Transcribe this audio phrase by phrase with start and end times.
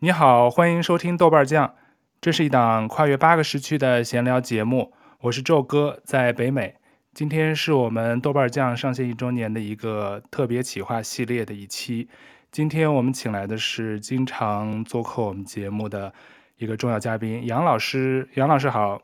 [0.00, 1.74] 你好，欢迎收听豆瓣酱，
[2.20, 4.92] 这是一档跨越八个时区的闲聊节目。
[5.22, 6.76] 我是宙哥，在北美。
[7.12, 12.08] 今天是我们豆瓣酱上线一周年的一个特别企划系列的一期。
[12.52, 16.14] 今天我们请来的是经常做客我们节目的
[16.58, 18.28] 一个重要嘉宾杨老师。
[18.34, 19.02] 杨老师好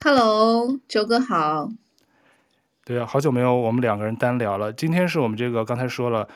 [0.00, 1.68] ，Hello，周哥好。
[2.84, 4.72] 对啊，好久没有我们两个人单聊了。
[4.72, 6.28] 今天是我们这个刚才说了。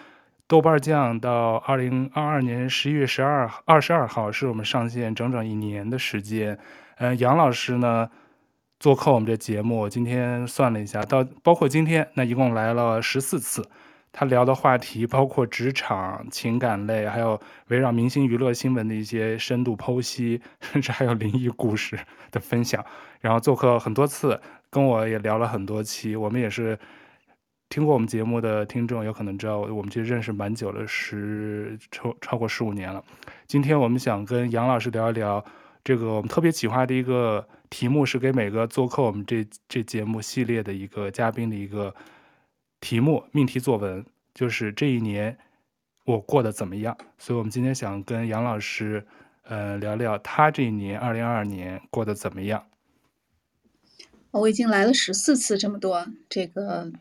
[0.49, 6.57] 豆瓣酱到二零二二年十一月十二二十二号是我们上线整整一年的时间。
[6.99, 8.09] 嗯，杨老师呢
[8.79, 13.69] 做客我们这节目，今天算了一下，到包括今天那一共来了十四次。
[14.13, 21.99] 他聊的话题包括职场、情感类，还有围绕明星娱乐新闻的一些深度剖析，甚至还有灵异故事
[22.31, 22.85] 的分享。
[23.21, 24.41] 然后做客很多次，
[24.71, 26.79] 跟我也聊了很多期，我们也是。
[27.69, 33.05] 听过我们节目的听众有可能知道，我们其实认识蛮久了，十超超过十五年了。
[33.47, 35.45] 今天我们想跟杨老师聊一聊
[35.85, 41.93] 这个我们特别企划的一个题目，是给每个做客我们这这节目系列的一个嘉宾的一个
[42.81, 45.37] 题目命题作文，就是这一年
[46.05, 46.97] 我过得怎么样。
[47.19, 49.05] 所以我们今天想跟杨老师
[49.43, 52.65] 呃聊聊他这一年二零二二年过得怎么样。
[54.31, 56.93] 我已经来了十四次，这么多这个。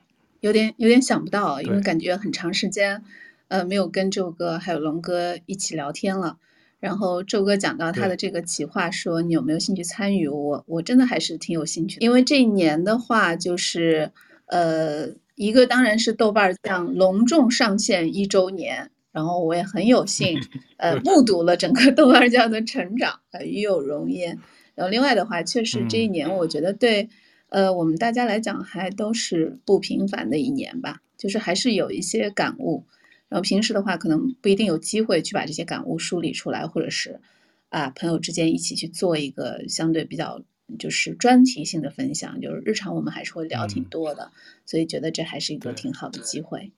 [0.45, 3.01] 有点有点想不到，因为感觉很长时间，
[3.47, 6.38] 呃，没有跟宙哥还有龙哥一起聊天了。
[6.79, 10.27] 然后宙哥讲到他的这个企划，说你有没有兴趣参与？
[10.27, 14.11] 我我真的还是挺有兴趣，因为这一年的话，就是
[14.45, 20.39] 呃，一个当然是豆瓣酱隆重上线一周年，然后我也很有幸，
[20.77, 24.38] 呃，目睹了整个豆瓣酱的成长，呃，与有荣焉。
[24.75, 27.09] 然后另外的话，确实这一年我觉得对。
[27.56, 32.84] 呃，我们大家来讲还都是不平凡的一年吧，就是还是有一些感悟。
[33.30, 37.22] 然后平时的话，可能不一定有机会去把这些感悟梳理出来，或者是
[37.69, 40.41] 啊，朋友之间一起去做一个相对比较
[40.78, 42.41] 就是专题性的分享。
[42.41, 44.35] 就是日常我们还是会聊挺多的，嗯、
[44.66, 46.74] 所以觉得这还是一个挺好的机会。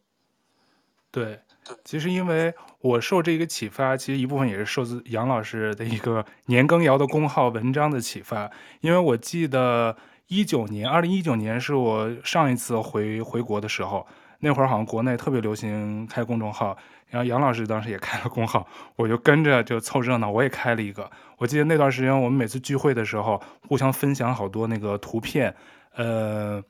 [1.10, 1.40] 对，
[1.84, 8.52] 其实因为我受这个启发，其实一部分也是受自杨老师的一个年羹尧的公号文章的启发，
[8.82, 9.98] 因为我记得。
[10.28, 14.06] 一九年，二零一九年是我上一次回回国的时候，
[14.40, 16.76] 那会儿好像国内特别流行开公众号，
[17.08, 18.68] 然后杨老师当时也开了公号，
[18.98, 21.10] 我就跟着就凑热闹，我也开了一个。
[21.38, 25.56] 我记得那段时间我们每次聚会的时候，互相分享好多那个图片，
[25.96, 26.64] 呃。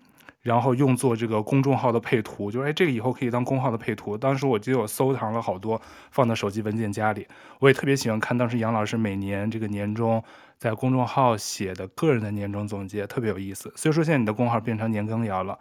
[0.43, 4.17] 然后用作这个公众号的配图，就是哎，这个以后可以当公号的配图。
[4.17, 7.27] 当时我记得我收藏了好多，放在手机文件夹里。
[7.59, 10.23] 我也特别喜欢看当时杨老师每年这个年终
[10.57, 13.71] 在公众号写的个人的年终总结，特别有意思。
[13.75, 15.57] 所以说现在你的公号变成年羹尧了，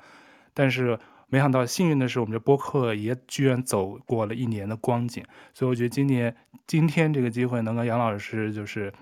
[0.52, 0.98] 但是
[1.28, 5.24] 没想到幸运的是，我们这播客也居然走过了一年的光景。
[5.54, 6.34] 所以我觉得今年
[6.66, 8.92] 今天这个机会能跟杨老师就是。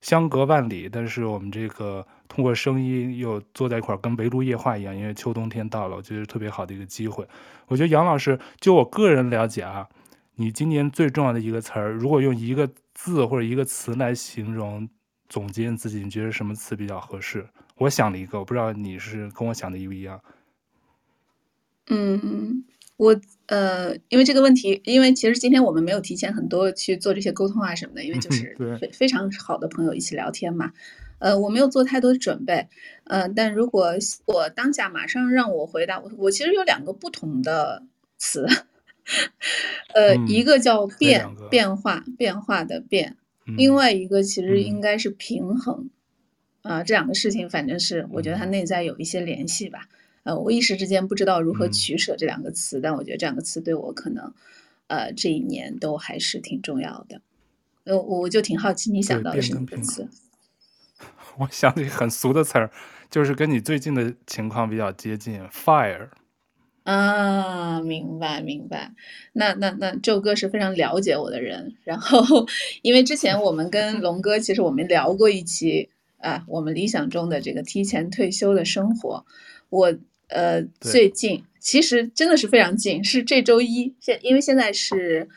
[0.00, 4.94] 相隔万里，但是我们这个通过声音又坐在一块儿，跟围炉夜话一样。
[4.94, 7.26] 因为秋冬天到了，我觉得特别好的一个机会。
[7.68, 9.88] 我觉得杨老师，就我个人了解啊，
[10.34, 14.86] 你今年最重要的一个词儿，如果用一个字或者一个词来形容
[15.28, 17.46] 总结你自己，你觉得什么词比较合适？
[17.76, 20.20] 我想了一个，我不知道你是跟我想的一不一样。
[21.88, 22.64] 嗯。
[22.96, 30.72] 我呃，因为这个问题，因为其实今天我们没有提前很多去做这些沟通啊什么的，因为就 是非非常好的朋友一起聊天嘛。
[31.18, 32.68] 呃，我没有做太多的准备，
[33.02, 33.94] 呃，但如果
[34.26, 37.82] 我当下马上让我回答，我我其实有两个不同的
[38.16, 38.46] 词，
[39.92, 45.90] 呃，嗯、一个叫变变化变化的变，另外一个其实应该是平衡，
[46.62, 49.88] 啊、这两个事情反正是我觉得它内在有一些联系吧。
[50.22, 54.32] 呃，我一时之间不知道如何取舍这两个词，嗯，但我觉得这两个词对我可能，
[54.86, 57.20] 呃，这一年都还是挺重要的。
[57.84, 60.08] 呃，我就挺好奇你想到的是什么词？
[61.36, 62.70] 我想起很俗的词儿，
[63.10, 66.08] 就是跟你最近的情况比较接近，fire。
[66.84, 68.94] 啊，明白明白。
[69.34, 72.46] 那那那宙哥是非常了解我的人，然后
[72.80, 79.26] 因为之前我们跟龙哥其实我们聊过一期啊，我们理想中的这个提前退休的生活，
[79.68, 79.94] 我。
[80.28, 83.94] 呃，最近其实真的是非常近，是这周一。
[84.00, 85.28] 现因为现在是，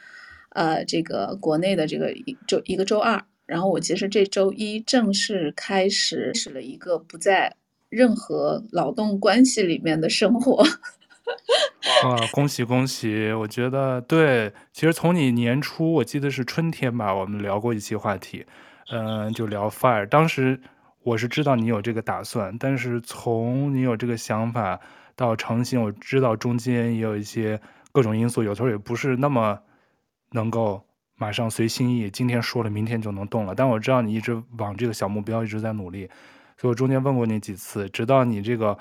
[0.51, 7.53] 呃，这个国内的这个一周一个周二，然后我其实这周一正式开始始了一个不在
[7.89, 10.65] 任何劳动关系里面的生活。
[12.03, 13.31] 啊，恭喜恭喜！
[13.33, 18.45] 我觉得对，其实从你年初，我记得是春天吧，我们聊过一期话题，
[18.91, 20.59] 嗯、就聊 fire，当时。
[21.03, 24.77] 我是知道你有这个打算，但是从你有这个想法
[25.15, 27.57] 到成型，我知道中间也有一些
[27.93, 29.57] 各种因素，有时候也不是那么
[30.31, 30.83] 能够
[31.15, 33.55] 马上随心意，今天说了，明天就能动了。
[33.55, 36.09] 但我知道你一直往这个小目标一直在努力，
[36.57, 38.77] 所以我中间问过你几次，直到你这个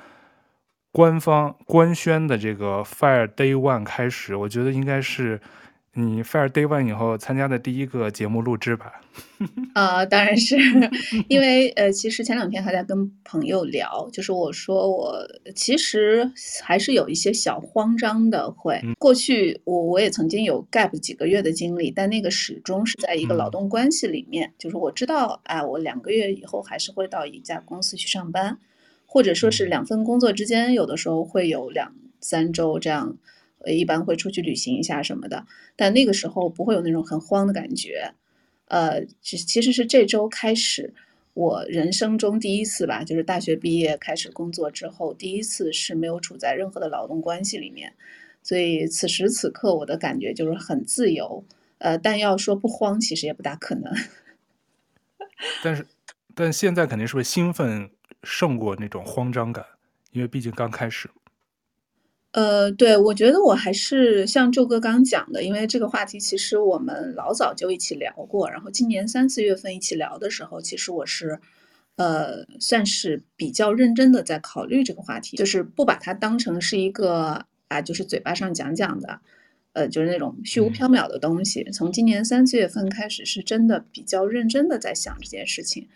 [0.97, 5.39] 官方官宣的这个 Fire Day One 开始，我觉得应该是。
[5.99, 9.01] 你 Fire Day One 以后参加的第一个节目录制吧？
[9.73, 10.55] 啊、呃，当然是
[11.27, 15.17] 因为呃，其实前两天还在跟朋友聊，就是我说我
[15.55, 16.31] 其实
[16.63, 18.79] 还是有一些小慌张的会。
[18.79, 28.59] 会过去我我也曾经有 gap 几个月的经历，但那个始终是在一个劳动关系里面，嗯、就是我知道，哎，我两个月以后还是会到一家公司去上班，
[29.17, 33.17] 或者说是两份工作之间，有的时候会有两三周这样。
[33.65, 38.13] 呃一般会出去旅行一下什么的，但那个时候不会有那种很慌的感觉。
[38.67, 40.93] 呃，其其实是这周开始，
[41.33, 47.95] 我人生中第一次吧，就是大学毕业开始工作之后，第一次是没有处在任何的劳动关系里面，
[48.43, 51.43] 所以此时此刻我的感觉就是很自由。
[51.79, 53.93] 呃，但要说不慌，其实也不大可能。
[55.65, 55.87] 但是，
[56.37, 57.91] 但现在肯定是会兴奋
[58.23, 59.65] 胜过那种慌张感，
[60.13, 61.11] 因为毕竟刚开始。
[62.33, 71.41] 呃，对，我觉得我还是像周哥刚讲的，因为这个话题其实我们老早就一起聊过，然后今年三四月份一起聊的时候，其实我是，
[71.95, 79.21] 呃，算是比较认真的在考虑这个话题，就是不把它当成是一个啊，就是嘴巴上讲讲的，
[79.73, 81.65] 呃，就是那种虚无缥缈的东西。
[81.73, 85.89] 从今年三四月份开始，是真的比较认真的在想这件事情，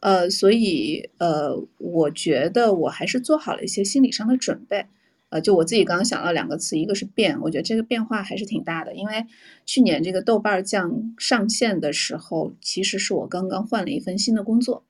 [0.00, 4.86] 呃，所以呃，我觉得我还是做好了一些心理上的准备。
[5.28, 8.94] 呃，就我自己刚刚想到两个词，一个是变，我觉得这个变化还是挺大的。
[8.94, 9.26] 因为
[9.64, 14.84] 去年这个豆瓣酱上线的时候，其实是我刚刚换了一份新的工作，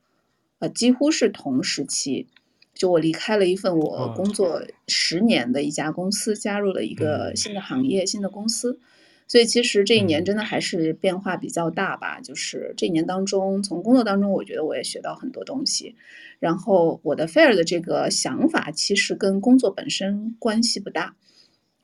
[0.58, 2.26] 呃，几乎是同时期，
[2.74, 8.78] 就我离开了一份我工作十年的一家公司，加入了一个新的行业、新的公司。
[9.28, 15.96] 所以其实这一年真的还是变化比较大吧，就是这一年当中，从工作当中，我觉得我也学到很多东西。
[16.38, 21.16] 然后我的 Fire 的这个想法，其实跟工作本身关系不大，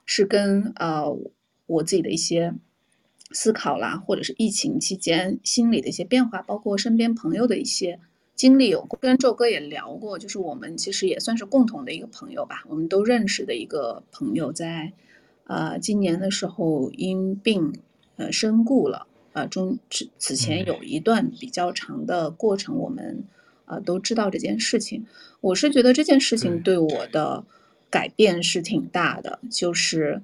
[0.05, 1.13] 是跟呃
[1.67, 2.55] 我自己的一些
[3.33, 7.99] 思考啦，或者是疫情期间心理的一些变化，包括身边朋友的一些
[8.37, 8.87] 经历有。
[9.01, 14.93] 跟宙哥也聊过，就是我们其实也算是共同的一个朋友吧，我们都认识的一个朋友在。
[15.53, 17.75] 呃，今年的时候因病
[18.17, 23.23] 呃身故了，呃中此此前有一段比较长的过程，我们
[23.67, 25.05] 呃都知道这件事情。
[25.43, 27.45] 我是觉得这件事情对我的
[27.91, 30.23] 改变是挺大的，就是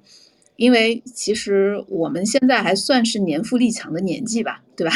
[0.55, 4.91] 因为其实我们现在还算是年富力强的年纪吧，对吧？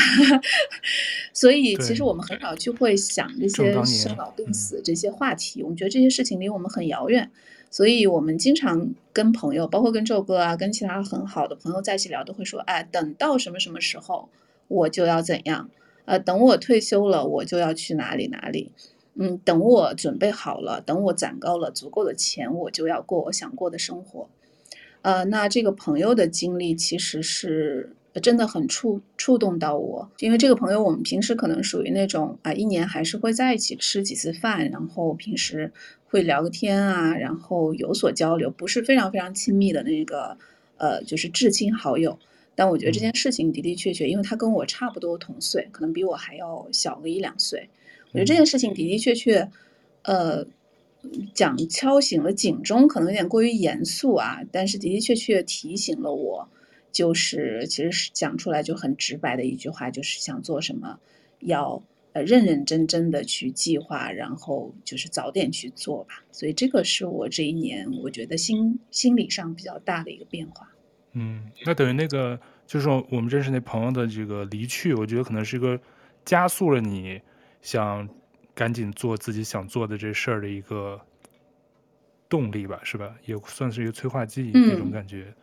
[1.32, 7.30] 所以其实我们很少去会想这些生老病死这些话题，我们觉得这些事情离我们很遥远。
[7.74, 14.30] 所以，我们经常跟朋友，包括跟宙哥啊，跟其他很好的朋友在一起聊，都会说：“哎，等到什么什么时候，
[14.68, 15.72] 我就要怎样？
[16.06, 18.72] 呃，等我退休了，我就要去哪里哪里。
[19.16, 24.30] 嗯，等我准备好了，等我攒够了足够的钱，我就要过我想过的生活。”
[25.02, 35.72] 呃，那这个朋友的经历其实是真的很触触动到我，因为这个朋友，我们平时可能属于那种啊，一年还是会在一起吃几次饭，然后平时。
[36.14, 40.38] 会聊个天啊，然后有所交流，不是非常非常亲密的那个，
[40.78, 42.20] 呃，就是至亲好友。
[42.54, 47.68] 但我觉得这件事情的的确确，因为他跟我差不多同岁，可能比我还要小个一两岁。
[48.12, 49.50] 我觉得这件事情的的确确，
[50.04, 50.46] 呃，
[51.34, 56.48] 讲敲醒了警钟，可能有点过于严肃啊，但是的的确确提醒了我，
[56.94, 61.02] 就是其实是讲出来就很直白的一句话，就是想做什么
[61.40, 61.84] 要。
[62.14, 66.24] 呃，认认真真的去计划，然后就是早点去做吧。
[66.32, 70.70] 所以这个是我这一年我觉得心心理上比较大的一个变化。
[71.14, 75.82] 嗯，那等于那个就是说我们认识那朋友的这个离去，我觉得可能是一个
[76.24, 77.20] 加速了你
[77.64, 78.08] 想
[78.54, 81.02] 赶紧做自己想做的这事儿的一个
[82.30, 83.16] 动力吧，是吧？
[83.26, 85.26] 也算是一个催化剂那种感觉。
[85.30, 85.36] 嗯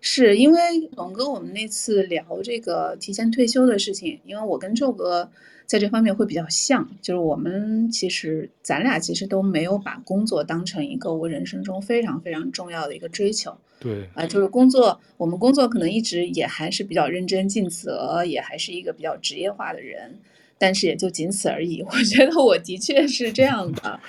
[0.00, 0.60] 是因为
[0.96, 5.28] 龙哥，我们那次聊这个提前退休的事情，因为我跟周哥
[5.66, 13.56] 在这方面会比较像，就是我们其实咱俩其实都没有把工作当成一个我人生中非常非常重要的一个追求。
[13.80, 20.18] 对，啊、呃，就是工作，我们工作可能一直也还是比较认真尽责，也还是一个比较职业化的人，
[20.58, 21.82] 但是也就仅此而已。
[21.90, 24.00] 我觉得我的确是这样的，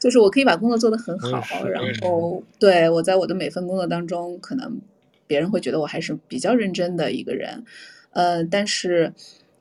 [0.00, 4.80] 就是我可以把工作做得很好，然后对我在我的每份工作当中可能。
[5.32, 7.64] 别人会觉得我还是比较认真的一个人，
[8.10, 9.14] 呃，但是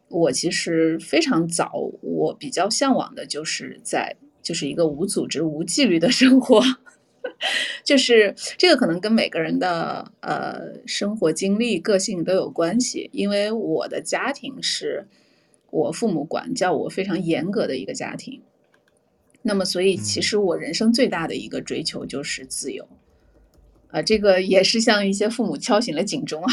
[0.10, 6.62] 我其实非常早，我比较向往的就是在就是一个无组织、无纪律的生活。
[7.86, 13.10] 就是这个可能跟每个人的呃生活经历、个性都有关系。
[13.14, 15.08] 因为我的家庭是
[15.70, 18.42] 我父母管教我非常严格的一个家庭，
[19.42, 22.84] 那么所以其实我人生最大的一个追求就是自由。
[22.84, 23.01] 啊、
[23.92, 26.52] 呃，这个也是像一些父母敲醒了警钟啊，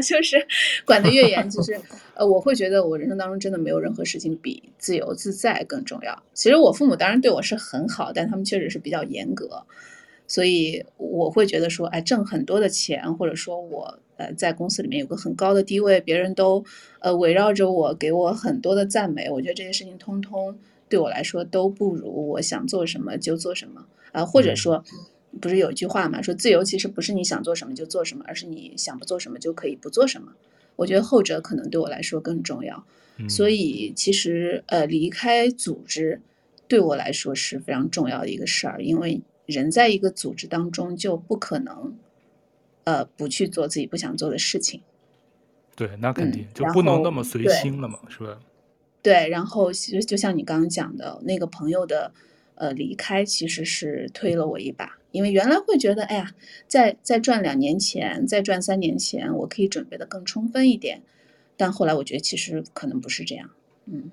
[0.02, 0.44] 就是
[0.84, 1.80] 管得越严，就是
[2.14, 6.22] 呃，我会觉得我人生当中真的没有任何事情比自由自在更重要。
[6.34, 9.62] 其实我父母当然对我是很好，但他们确实是比较严格，
[10.26, 16.64] 所以我会觉得说，哎，挣很多的钱，或者说我呃在公司里面有个很高的地位，别人都
[16.98, 24.82] 呃围绕着我，给我很多的赞美，我觉得这些事情通通对我来说都不如我想做什么就做什么啊、呃，或者说。
[25.40, 30.32] 不是有一句话嘛，说自由其实不是你想做什么就做什么，而是你想不做什么就可以不做什么。
[30.76, 32.84] 我觉得后者可能对我来说更重要。
[33.18, 36.20] 嗯、所以其实呃，离开组织
[36.66, 41.94] 对我来说是非常重要的一个事儿，因为人在一个组织当中就不可能
[42.84, 44.80] 呃不去做自己不想做的事情。
[45.76, 48.38] 对，那肯定、嗯、就不能那么随心了嘛，是吧？
[49.02, 52.12] 对，然后其实就像你刚刚讲的那个朋友的
[52.54, 54.98] 呃离开，其实是推了我一把。
[55.12, 56.32] 因为原来会觉得，哎呀，
[56.66, 61.02] 再再赚两年钱，再赚三年钱，我可以准备的更充分一点。
[61.56, 63.50] 但后来我觉得其实可能不是这样。
[63.86, 64.10] 嗯。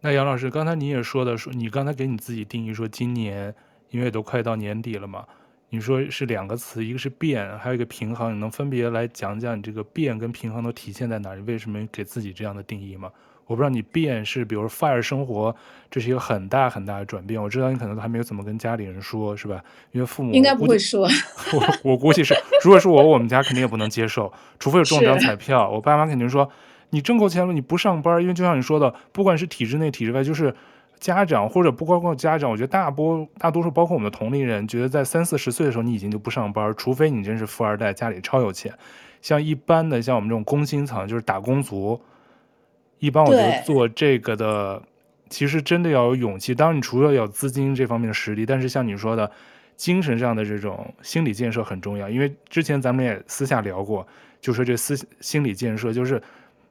[0.00, 3.54] 那杨老师，刚才你也说的，说你刚才给你自己定义说，今年
[3.90, 5.26] 因为都快到年底了嘛，
[5.68, 11.42] 你说是两个词，一个是变，还有一个平衡，你能分别来讲讲你这个变跟平衡都体现在哪你？
[11.42, 13.12] 为什么给自己这样的定义吗？
[13.50, 15.52] 我不知道你变是，比如 fire 生活，
[15.90, 17.42] 这是一个很大很大的转变。
[17.42, 19.60] 我知道你可能都还没有怎么跟家里人说，是吧？
[19.90, 21.08] 因为父母应该不会说。
[21.52, 25.68] 我我估计是，如果是我，我们家肯定也不能接受，除非有中奖彩票。
[25.68, 26.48] 我爸妈肯定说，
[26.90, 30.54] 你挣够钱了，你不上班，因为就像你说的，不管是体制内体制外，就是
[31.00, 38.72] 家长或者不光光家长，我觉得大波大多数包括我们的同龄人，觉得在三四十岁的时候，你已经就不上班，除非你真是富二代，家里超有钱。
[39.20, 42.00] 像一般的像我们这种工薪层，就是打工族。
[43.00, 44.80] 一般我觉得做这个的，
[45.28, 46.54] 其实真的要有勇气。
[46.54, 49.30] 当然，你除了有资金这方面的实力，但是像你说的，
[49.74, 52.08] 精神上的这种心理建设很重要。
[52.08, 54.06] 因为之前咱们也私下聊过，
[54.40, 56.22] 就说这思心理建设，就是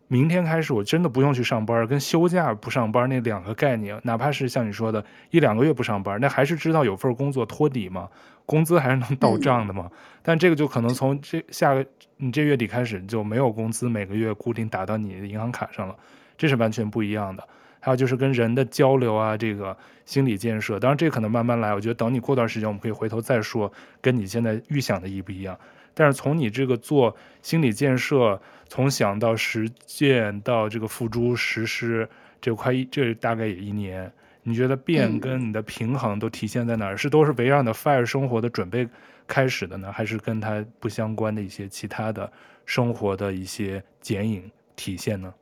[0.08, 8.08] 明天开始我真的不用去上班，跟休假不上班那两个概念，哪怕是像你说的一两个月不上班，那还是知道有份工作托底嘛，
[8.46, 9.90] 工资还是能到账的嘛。
[9.92, 11.84] 嗯、 但这个就可能从这下个
[12.18, 15.96] 你这月底开始就没有工资，每个月固定打到你的银行卡上了。
[16.40, 17.46] 这是完全不一样的，
[17.82, 21.76] 还有就是跟人的交流啊，这个心理建设，当然这可能慢慢来。
[21.76, 23.70] 我觉得等你过段时间，我们可以回头再说，
[24.00, 25.60] 跟你现在预想的一不一样。
[25.94, 32.08] 但是从你这个做心理建设，从想到实践到这个付诸实施，
[32.40, 34.10] 这快一这大概也一年。
[34.44, 36.96] 你觉得变跟你的平衡都体现在哪儿？
[36.96, 38.88] 是都是围绕你的 FIRE 生活的准备
[39.28, 42.32] 开始的呢，还是跟它不相关的一些其他的
[42.66, 45.34] 生活的一些剪影体现呢？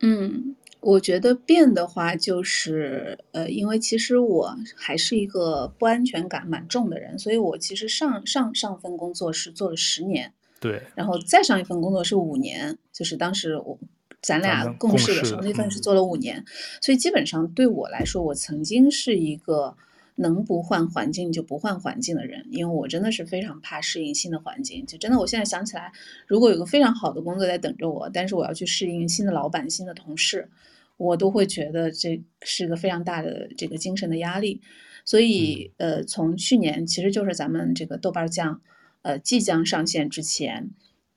[0.00, 13.78] 嗯，我觉得变的话，就是呃，因为其实我还是一个不安全感蛮重的人，所以我其实上上上份工作是做了十年，对，然后再上一份工作是五年，就是当时我
[14.20, 16.44] 咱俩共事的时候，那份是做了五年，嗯，
[16.82, 19.76] 所以基本上对我来说，我曾经是一个。
[20.16, 24.86] 能不换环境就不换环境的人，因为我真的是非常怕适应新的环境。
[24.86, 25.92] 就真的，我现在想起来，
[26.26, 30.48] 如果有个非常好的工作在等着我，但是我要去适应新的老板、新的同事，
[30.96, 34.60] 我都会觉得这是个非常大的这个精神的压力。
[35.04, 38.62] 所以，呃，从去年其实就是咱们这个豆瓣酱，
[39.02, 40.70] 呃，即将上线之前，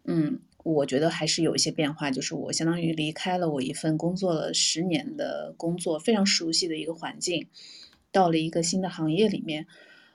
[0.06, 7.48] 嗯，我觉得还是有一些变化，就是我相当于离开了我一份工作了十年的工作，非常熟悉的一个环境。
[8.18, 9.68] 到了一个新的行业里面，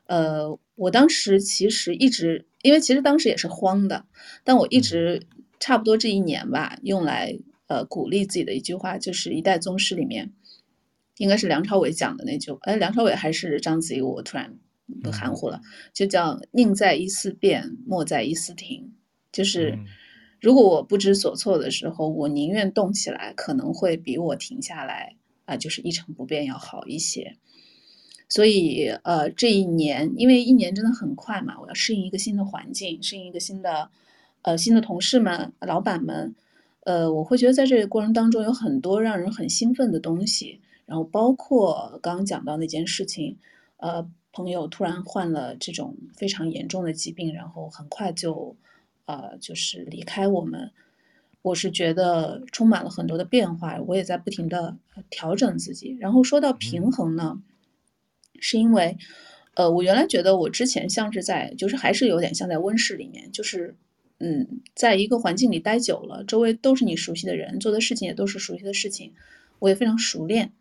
[0.06, 4.06] 呃，我当时其实一直，因为其实当时也是慌的，
[4.42, 5.22] 但我一直
[5.60, 10.32] 差不多这一年吧，用来呃鼓励自己的一句话，就是《一代宗师》里面，
[11.18, 14.58] 应该是梁朝伟讲的那句，哎，梁朝伟还是章子怡，我突然
[15.00, 15.60] 不含糊了，
[15.94, 18.92] 就叫“宁在一丝变，莫在一丝停”，
[19.30, 19.78] 就是
[20.40, 27.36] 如果我不知所措的时候，我宁愿动起来，可能会比我停下来啊，就是一成不变要好一些。
[28.34, 33.90] 所以，呃，这一年，因为一年真的很快嘛，我要适应一个新的环境，适应一个新的，
[34.40, 36.34] 呃，新的同事们、老板们，
[36.84, 43.36] 呃，我会觉得在这个过程当中有很多让人很兴奋的东西，然后包括刚刚讲到那件事情，
[43.76, 48.56] 呃，朋友突然患了这种非常严重的疾病，然后很快就，
[49.04, 50.70] 呃，就是离开我们，
[51.42, 54.78] 我是觉得充满了很多的变化，我也在不停的
[55.10, 55.94] 调整自己。
[56.00, 57.42] 然后说到平衡呢。
[58.42, 58.98] 是因为，
[59.54, 63.74] 呃，我原来觉得我之前像是在，就是还是有点像在温室里面，就是
[64.18, 69.12] 嗯，在一个环境里待久了，周围都是你熟悉的人，做的事情也都是熟悉的事情，
[69.60, 70.52] 我也非常熟练。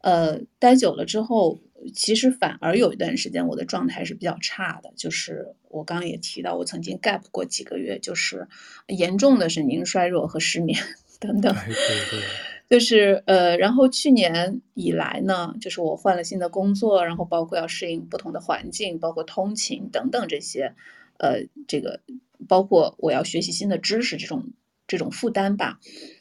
[0.00, 1.60] 呃，待久了之后，
[1.94, 8.48] 其实反而有一段时间我的状态是比较差的，就是我刚刚也提到，我曾经 gap 过几个月，就是
[8.88, 10.76] 严重的神经衰弱和失眠
[11.20, 11.54] 等等。
[11.54, 12.51] 对对对。
[12.72, 20.74] 就是呃，然后去年以来呢，就是我换了新的工作，然后包括要适应不同的环境，包括通勤等等这些，
[21.18, 22.00] 呃，这个
[22.48, 24.54] 包括我要学习新的知识这种
[24.86, 25.80] 这种负担吧。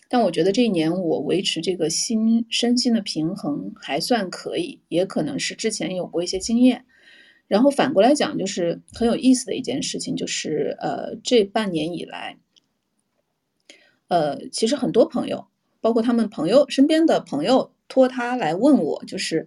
[0.09, 6.83] 但我觉得这一年我维持这个心身心的平衡还算可以，也可能是之前有过一些经验。
[7.47, 12.37] 然后反过来讲，就是很有意思的一件事情，就是呃，这半年以来，
[14.09, 15.47] 呃，其实很多朋友。
[15.81, 19.45] 包括他们朋友身边的朋友托他来问我，就是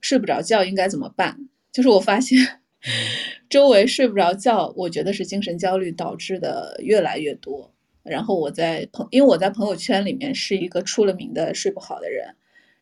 [0.00, 1.48] 睡不着觉应该怎么办？
[1.72, 2.60] 就是我发现
[3.48, 7.72] 周围睡不着觉，我觉得是精神焦虑导致的越来越多。
[8.02, 12.26] 然后我在朋，因为我在朋友圈里面是一个出了名的睡不好的人，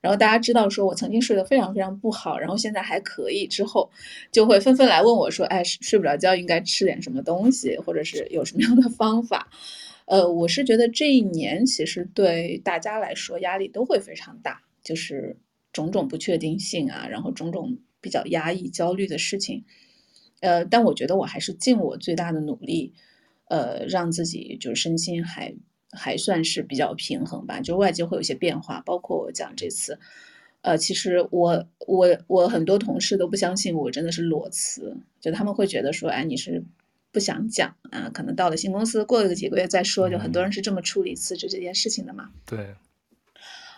[0.00, 3.90] 然后大家知道说我曾经睡得非常非常不好，然后现在还可以，之后
[4.30, 9.48] 就会纷纷来问我说，哎，睡不着觉应该吃点什么东西，或者是有什么样的方法？
[10.06, 15.36] 呃，我是觉得这一年其实对大家来说压力都会非常大，就是
[15.72, 19.64] 种种不确定性啊，然后种种比较压抑、焦虑的事情。
[20.40, 22.92] 呃，但我觉得我还是尽我最大的努力，
[23.48, 25.52] 呃，让自己就是身心还
[25.90, 27.60] 还算是比较平衡吧。
[27.60, 29.98] 就外界会有些变化，包括我讲这次，
[30.60, 36.62] 呃，其实我我我很多同事都不相信我真的是裸辞，就他们会觉得说，哎，你是。
[37.16, 40.10] 不想讲啊，可能到了新公司，过了个几个月再说。
[40.10, 42.28] 就很多人是这么处理辞职这件事情的嘛。
[42.44, 42.74] 对，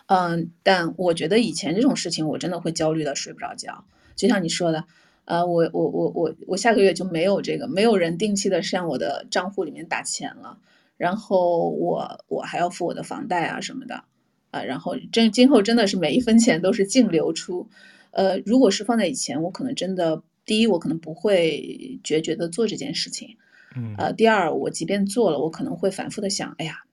[0.07, 3.85] 嗯，但我觉得以前这种事情，我真的会焦虑的睡不着觉。
[4.17, 4.83] 就像你说的，
[5.23, 10.57] 呃，我我我我我下个月就没有这个，没有人定期的向我的账户里面打钱了，
[10.97, 14.03] 然后我我还要付我的房贷啊什么的，
[14.51, 17.69] 啊，然后真今后真的是每一分钱都是净流出。
[18.11, 20.23] 呃，如果是放在以前，我可能真的。
[20.49, 23.37] 第一，我可能不会决绝的做这件事情，
[23.75, 26.85] 嗯，呃，第二，我即便做了，我可能会反复的想，哎呀，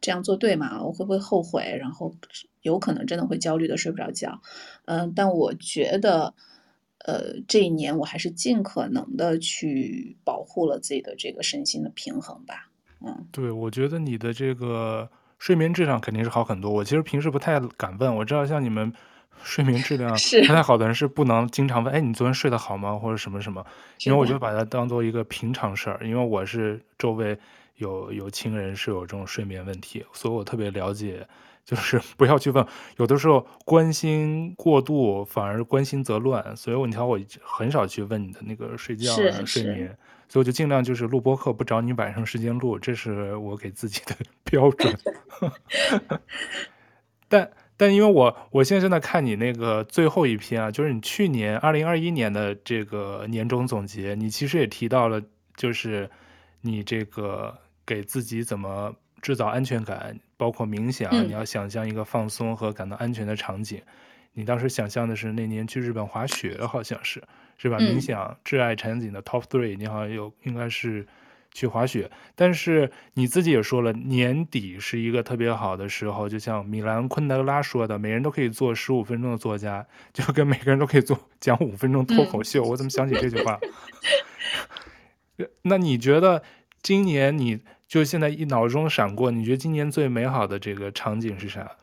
[0.00, 0.82] 这样做对吗？
[0.82, 1.76] 我会不会后悔？
[1.78, 2.14] 然后
[2.62, 4.40] 有可能真的会焦虑的睡不着觉，
[4.86, 6.32] 嗯、呃，但我觉得，
[7.04, 12.70] 呃，这一年我还是尽可能的去保护了自己的这个身心的平衡吧，
[13.04, 16.72] 嗯，对，我觉得你的这个睡眠质量肯定是好很多。
[16.72, 18.90] 我其实平时不太敢问，我知道像你们。
[19.42, 20.14] 睡眠质量
[20.46, 22.94] 不太好的人是不能经常问，哎，你昨天睡得好吗？
[22.94, 23.64] 或者什么什么？
[24.04, 27.38] 因为我就把它当做一个平常事儿，因为我是周围
[27.76, 31.26] 有有亲人是有这种睡眠问题，所以我特别了解，
[31.64, 32.66] 就是不要去问，
[32.96, 39.88] 有的时候关心过度反而关心则乱，所以我你瞧我很少去问你的那个睡觉啊睡眠，
[40.28, 44.96] 所以我就尽量就是录播课不找你晚上时间录，这是我给自己的 标准，
[47.28, 47.50] 但。
[47.76, 55.20] 但因为我我现在正在看你那个最后一篇啊，就是你去年二零二一年的这个年终总结，你其实也提到了，
[55.56, 56.08] 就是
[56.60, 63.78] 你这个给自己怎么制造安全感，包括冥想，你要想象一个放松和感到安全的场景。
[63.78, 63.92] 嗯、
[64.34, 67.22] 你当时想象的是那年去日本滑雪，好像是
[67.58, 67.78] 是吧？
[67.78, 71.06] 冥想挚爱场景的 top three，你好像有应该是。
[71.54, 82.64] 去滑雪，但是你自己也说了，年底是一个特别好的时候，就像米兰昆德拉说的，每人都可以做十五分钟的作家， 就跟每个人都可以做讲五分钟脱口秀。
[82.64, 83.60] 嗯、我怎么想起这句话？
[85.62, 86.42] 那你觉得
[86.82, 91.76] 今年你就现在一脑中闪过，你觉得今年最美好的这个场景是啥？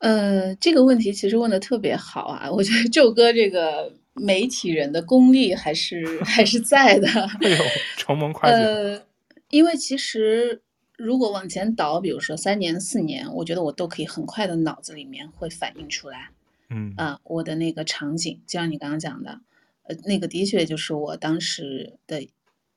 [0.00, 3.94] 呃，这个问题其实问的特别好啊，我觉得 宙哥这个。
[4.16, 7.08] 媒体人的功力还是还是在的。
[7.40, 7.56] 哎呦，
[7.96, 8.58] 承蒙夸奖。
[8.60, 9.02] 呃，
[9.50, 10.62] 因为其实
[10.96, 16.30] 如果往前倒，比如说三年四年，我觉得我都可以很快的脑子里面会反映出来。
[16.68, 19.40] 嗯啊，我的那个场景，就像你刚刚讲的，
[19.84, 22.26] 呃，那个的确就是我当时的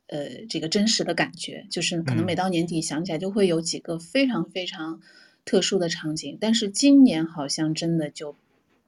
[0.07, 5.01] 呃这个真实的感觉，就是可能每到年底想起来就会有几个非常非常
[5.45, 8.35] 特殊的场景，但是今年好像真的就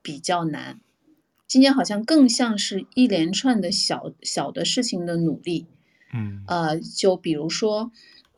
[0.02, 0.80] 比较难。
[1.52, 5.68] 今年好像更像是一连串的小小的事情的努力，
[6.14, 7.92] 嗯，呃，就比如说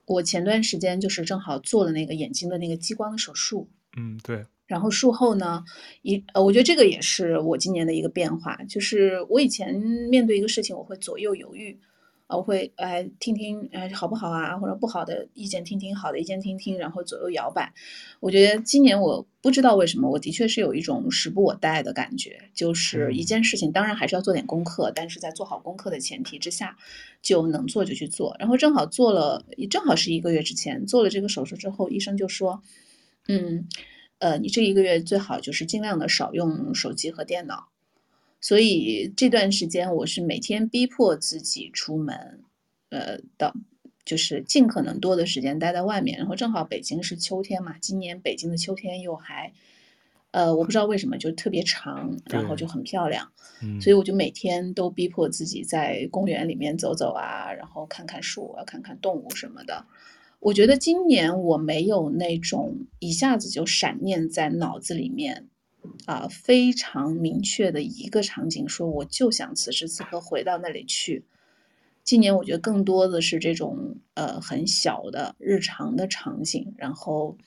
[0.06, 5.63] 我前段时间就是正好做了那个眼睛的那个激光的手术，嗯，对，然后术后呢，
[6.02, 11.80] 一呃，我觉得这个也是我今年的一个变化，就是我以前面对一个事情我会左右犹豫，
[12.27, 17.73] 啊，我会哎听听哎好不好啊，或者不好的意见听听，好的意见听听，然后左右摇摆。
[18.21, 26.77] 我觉得今年我不知道为什么，我的确是有一种时不我待的感觉，就是一件事情当然还是要做点功课，但是在做好功课的前提之下，
[27.21, 28.36] 就能做就去做。
[28.39, 32.62] 然后正好做了，正好是一个月之前做了这个手术之后，医生就说，
[33.27, 33.67] 嗯，
[34.19, 37.72] 呃，你这一个月最好就是尽量的少用手机和电脑。
[38.43, 42.41] 所以这段时间我是每天逼迫自己出门，
[42.89, 43.56] 呃，到
[44.03, 46.17] 就是尽可能多的时间待在外面。
[46.17, 49.53] 然后正好北京是秋天嘛，今年北京的秋天又还，
[50.32, 53.32] 呃，我不知道为什么就特别长，然后就很漂亮。
[53.79, 59.86] 所以我就每天都逼迫自己在公园里面走走啊，然后看看树啊，看看动物什么的。
[60.41, 65.47] 我觉得今年我没有那种一下子就闪念在脑子里面。
[66.06, 71.26] 啊，非常明确的一个场景，说我就想此时此刻回到那里去。
[72.04, 77.38] 今年我觉得更多的是这种呃很小的日常的场景，然后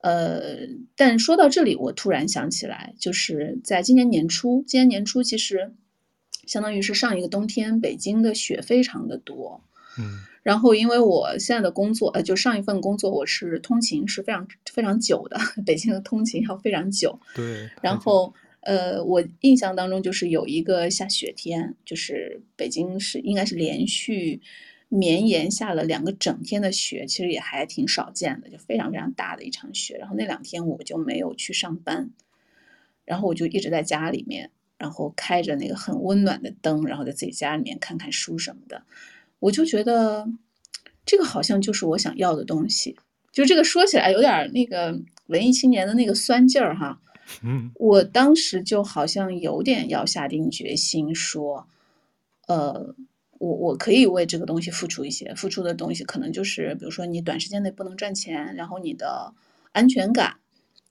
[0.00, 5.74] 呃，但说到这里，我突然想起来，就是在今年年初，今年年初其实
[6.46, 9.62] 相当于是上一个冬天，北京的雪非常的多，
[9.98, 10.20] 嗯。
[10.42, 17.16] 然后，因为我现在的工作，呃，就上一份工作，我是通勤是非常非常久的， 北京的通勤要非常久。
[17.34, 17.70] 对。
[17.80, 24.40] 然后，呃，我印象当中就是有一个下雪天，就是北京是应该是连续
[24.88, 29.96] 绵延下了两个整天的雪，其实也还挺少见的，就非常非常大的一场雪。
[29.96, 32.10] 然后那两天我就没有去上班，
[33.04, 38.82] 然后我就一直在家里面，然后开着那个很温暖的灯，然后在自己家里面看看书什么的。
[39.42, 40.24] 我就觉得，
[41.04, 42.96] 这个好像就是我想要的东西。
[43.32, 47.00] 就这个说起来有点那个文艺青年的那个酸劲儿哈。
[47.42, 47.72] 嗯。
[47.74, 51.66] 我当时就好像有点要下定决心说，
[52.46, 52.94] 呃，
[53.38, 59.34] 我我可以为这个东西付出一些，付出的东西可能就是，比如说你短时间内不能赚钱，然后你的
[59.72, 60.36] 安全感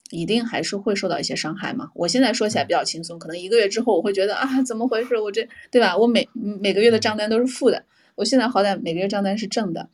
[0.10, 1.90] 一定还是会受到一些伤害嘛。
[1.96, 5.16] 我现在说起来比较轻松，可能一个月之后我会觉得啊，怎么回事？
[5.16, 5.96] 我这对吧？
[5.96, 7.82] 我每每个月的账单都是负的。
[8.16, 9.90] 我现在好歹每个月账单是正的，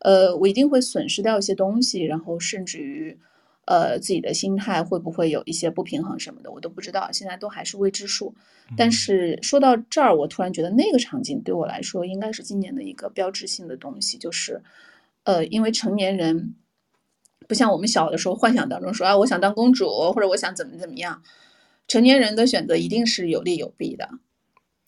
[0.00, 3.18] 呃，我一定会损失掉一些东西，然后甚至于，
[3.66, 8.34] 呃，自己的心态会不会有一些不平衡什么的，我都不知道，现在都还是未知数。
[8.76, 14.62] 但是说到这儿，我突然觉得那个场景对我来说应该是今年的一个标志性的东西，就是，
[15.24, 16.54] 呃，因为成年人
[17.46, 21.22] 不像我们小的时候幻想当中说啊，我想当公主或者我想怎么怎么样，
[21.86, 24.08] 成年人的选择一定是有利有弊的。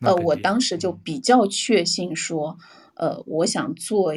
[0.04, 2.58] 呃，我当时就比较确信说，
[2.94, 4.14] 呃，我想做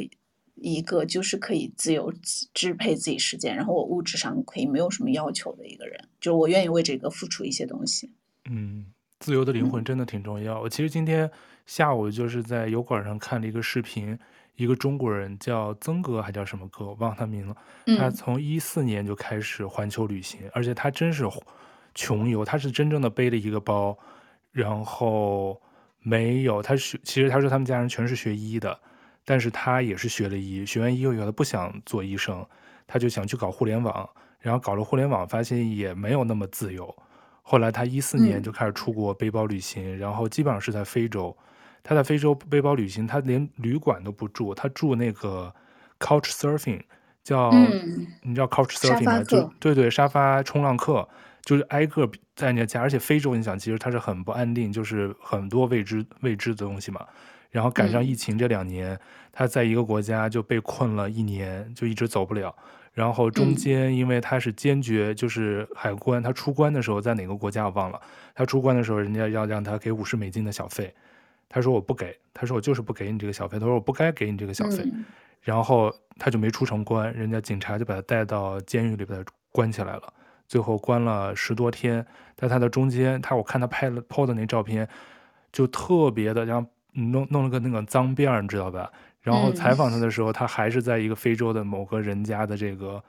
[0.55, 2.11] 一个就是可以自由
[2.53, 8.11] 支配自己时间，然后我物质上可以没有什么要求的一个人，就是我愿意为这个付出一些东西。
[8.49, 8.87] 嗯，
[9.19, 10.59] 自由的灵魂真的挺重要。
[10.59, 11.29] 我、嗯、其实今天
[11.67, 14.17] 下午就是在油管上看了一个视频，
[14.55, 17.55] 一个中国人叫曾哥还叫什么哥，我忘了他名了。
[17.99, 21.23] 他从一四年就开始环球旅行，而且他真是
[21.93, 23.95] 穷游，他是真正的背了一个包，
[24.51, 25.61] 然后。
[26.07, 28.79] 没有，他是其实他说他们家人全是学医的，
[29.25, 32.45] 但是他也是学了医，学完医以后他不想做医生，
[32.87, 36.95] 他就想去搞互联网，然后搞了互联网，发现也没有那么自由。
[37.41, 41.35] 后来他一四年就开始出国背包旅行，嗯，然后基本上是在非洲。
[41.83, 45.53] 他在非洲背包旅行，他连旅馆都不住，他住那个
[45.99, 46.81] Couch Surfing，
[47.21, 49.23] 叫、嗯、你知道 Couch Surfing 吗？
[49.23, 51.07] 就对对，沙发冲浪客。
[51.47, 52.05] 就是挨个
[52.35, 57.07] 在人家家，而且非洲你想，其实它是很不安定，就是很多未知未知的东西嘛。
[57.51, 58.99] 然后赶上疫情这两年，
[59.31, 62.53] 他在一个国家就被困了一年，就一直走不了。
[62.91, 68.01] 然后中间因为他是坚决，就是海关他出关的时候在哪个国家我忘了，
[68.35, 70.93] 他出关的时候人家要让他给五十美金的小费，
[71.47, 74.85] 他说我不给，他说我就是不给你这个小费，他说我不该给你这个小费。
[75.41, 80.13] 然后他就没出成关，人家警察就把他带到监狱里把他关起来了。
[80.47, 82.05] 最后关了十多天，
[82.35, 84.87] 在他的中间，他我看他拍了 PO 的那照片，
[85.51, 88.91] 就特别的，然后弄弄了个那个脏辫儿，你知道吧？
[89.21, 93.03] 然后采访他的时候，他还是在一个非洲的某个人家的这个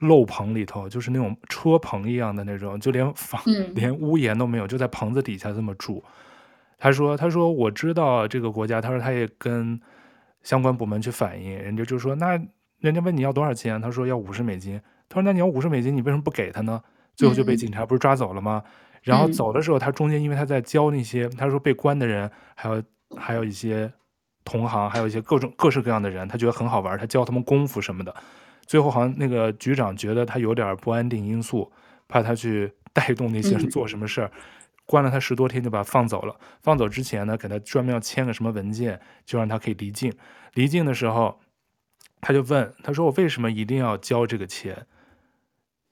[0.00, 3.40] 漏棚里头，就是那种车棚一样的那种，就连房
[3.74, 6.02] 连屋檐都没有，就在棚子底下这么住。
[6.76, 9.80] 他说：“他说我知道这个国家，他说他也跟
[10.42, 12.40] 相关部门去反映，人家就说那
[12.80, 16.82] 人家问你要多少钱，他说要五十美金。”他说：“那你要五十美金，你为什么不给他呢？”
[17.16, 18.62] 最后就被警察不是抓走了吗？
[18.64, 22.82] 嗯、然后走的时候，他中间因为他在教那些，他说被关的人，还有
[23.16, 23.92] 还有一些
[24.44, 28.14] 同行，还有一些各种各式各样的人，他觉得很好玩，他教他们功夫什么的。
[28.66, 31.72] 最后好像那个局长觉得他有点不安定因素，
[32.06, 34.30] 怕他去 带动那些人做什么事儿，
[34.86, 36.36] 关了他十多天就把他放走了。
[36.62, 40.12] 放走之前呢，给他专门要签个什么文件，就让他可以离境。
[40.54, 41.40] 离境的时候，
[42.20, 44.86] 他就问他说：“我为什么一定要交这个钱？”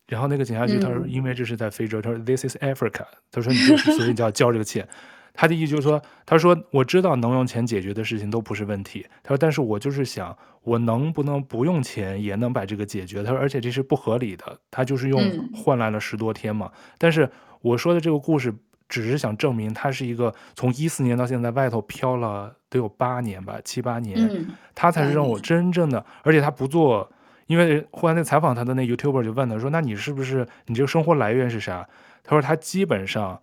[0.09, 4.87] 然后那个警察局他说：“因为这是在非洲。”他说：“This is Africa。”他说：“你就 所以就要交这个钱。”
[5.35, 9.05] 他的意思就是说：“他说我知道能用钱解决的事情都不是问题。
[9.23, 13.23] 他说，但是我就是想，我能不能不用钱也能把这个解决？
[13.23, 14.59] 他说，而且这是不合理的。
[14.71, 15.21] 他就是用
[15.53, 16.71] 换来了十多天嘛。
[16.99, 17.29] 但是
[17.61, 18.55] 我说的这个故事，
[18.88, 27.11] 只是想证明他是一个从一四年到现在外头漂了得有八年吧，七八年，他才是让我真正的，而且他不做。”
[27.47, 31.89] 因为后来那采访他的那 YouTuber 就问他说：“那你是不是你这个生活来源是啥？”
[32.25, 33.41] 他说：“他基本上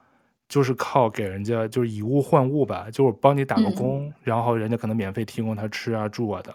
[0.50, 6.54] 就是靠给人家就是以物换物吧，就是帮你打个工，嗯、然后人家可能免费提供他吃啊住啊的，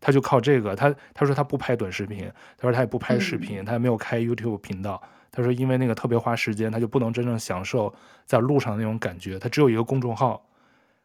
[0.00, 0.74] 他就靠这个。
[0.74, 5.02] 他他说他不拍短视频，他说他也不拍视频，嗯、他也没有开 YouTube 频道。
[5.30, 9.38] 他说因为那个特别花时间，他就不能真正享受在路上的那种感觉。
[9.38, 10.42] 他只有一个公众号，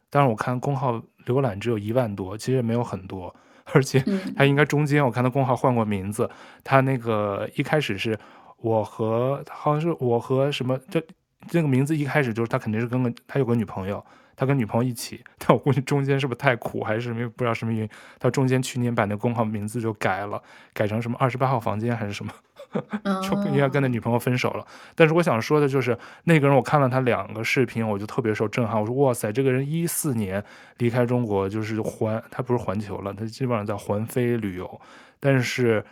[0.10, 3.36] 但是我看公号浏览只有一万多，其实也没有很多。”
[3.72, 4.04] 而且
[4.36, 6.30] 他应该中间，我看他公号换过名字。
[6.64, 8.18] 他那个一开始是
[8.58, 11.02] 我和好像是我和什么，这
[11.48, 14.04] 这个名字一开始就是他肯定是跟个他有个女朋友，
[14.36, 15.24] 他跟女朋友一起。
[15.38, 20.42] 但我估计中间是不是太苦，还是什么不知道什么原因，他中间去年把那工号名字就改了，
[20.74, 22.32] 改成什么二十八号房间还是什么。
[23.22, 28.80] 就应该跟他女朋友分手了，但是我想说的就是那个人，我看了他两个视频，我就特别受震撼。
[28.80, 30.44] 我说哇塞，这个人一四年
[30.78, 34.82] 离开中国，就是环，他不是环球了，他基本上在环非旅游，
[35.20, 35.86] 但是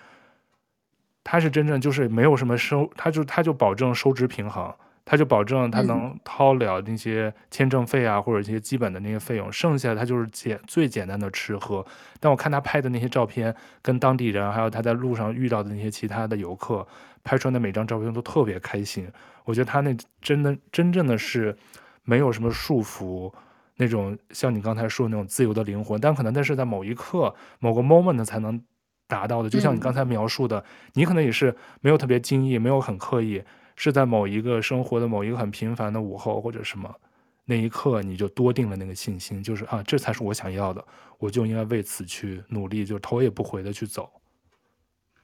[1.23, 4.73] 他是真正就是没有什么收，他就他就保证收支平衡。
[5.11, 11.85] 他就保证他能掏了那些签证费啊，或者一些基本的那些费用，剩下的他就是简最简单的吃喝。
[12.21, 16.87] 但我看他拍的那些照片，跟当地人还有他在路上遇到的那些其他的游客
[17.25, 19.05] 拍出来的每张照片都特别开心。
[19.43, 21.57] 我觉得他那真的真正的是
[22.05, 23.29] 没有什么束缚，
[23.75, 25.99] 那种像你刚才说的那种自由的灵魂。
[25.99, 28.63] 但可能那是在某一刻、某个 moment 才能
[29.07, 29.49] 达到的。
[29.49, 33.43] 就像你刚才描述的，你可能也是没有特别惊异，没有很刻意。
[33.83, 36.93] 是在某一个生活的某一个很平凡的午后或者什么
[37.45, 40.85] 那一刻，你就多定了那个信心，就是啊，这才是我想要的，
[41.17, 44.07] 我就应该为此去努力，就头也不回的去走。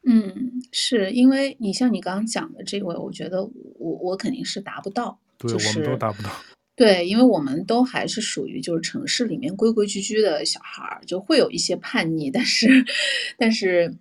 [0.08, 6.32] 嗯，是因为你像你刚刚讲的这位，我觉得我我肯定是达不到，对，就是、我们都达不到。
[6.76, 12.84] 对，因为我们都还是属于就是城市里面规规矩矩的小孩儿，就会有一些叛逆，但是
[13.38, 13.93] 但是。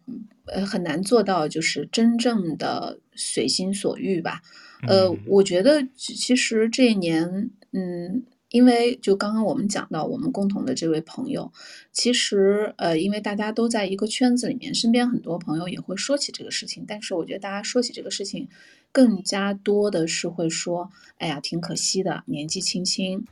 [0.49, 4.43] 呃，很难做到，就是真正的随心所欲吧。
[4.87, 11.51] 呃，我觉得其实这一年，嗯，因为就刚刚我们讲到我们共同的这位朋友，
[11.93, 18.49] 其实呃，因为大家都在一个圈子里面，身边很多朋友也会说起这个事情，但是我觉得大家说起这个事情，
[18.93, 23.25] 更加多的是会说，哎呀，挺可惜的，年纪轻轻。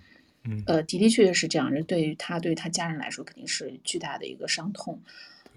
[0.66, 5.00] 呃，的的确确是这样，人对于他对于他家人来说，肯定是巨大的一个伤痛。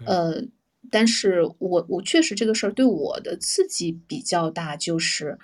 [0.04, 0.44] 呃。
[0.90, 5.38] 但是我我确实这个事儿对我的刺激比较大，就是，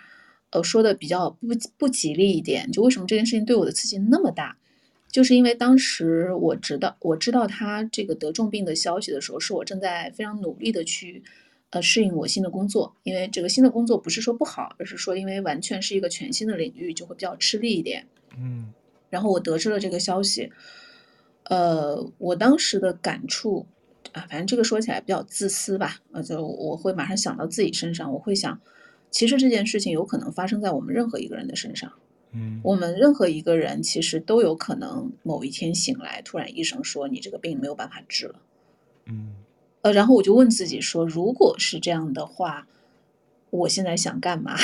[0.51, 4.57] 呃，说的比较不不吉利一点，就为什么这件事情对我的刺激那么大，
[5.11, 11.23] 就是因为当时我知道我知道他这个得重病的消息的时候，是我正在非常努力的去，
[11.71, 18.07] 呃，适应我新的工作，因为这个新的工作不是说不好，而是说因为完全是一个全新的领域，就会比较吃力一点。
[18.39, 18.73] 嗯，
[19.11, 20.51] 然后我得知了这个消息，
[21.51, 23.67] 呃，我当时的感触。
[24.15, 28.61] 啊，反正这个说起来比较自私吧，呃，就我会马上想到自己身上，我会想，
[29.11, 31.93] 其实这件事情有可能发生在我们任何一个人的身上，
[32.31, 38.41] 嗯，我们任何一个人其实都有可能某一天醒来，突然医生说你这个病没有办法治了，
[39.07, 39.35] 嗯，
[39.83, 42.69] 呃，然后我就问自己说，如果是这样的话，
[43.51, 44.57] 我现在想干嘛？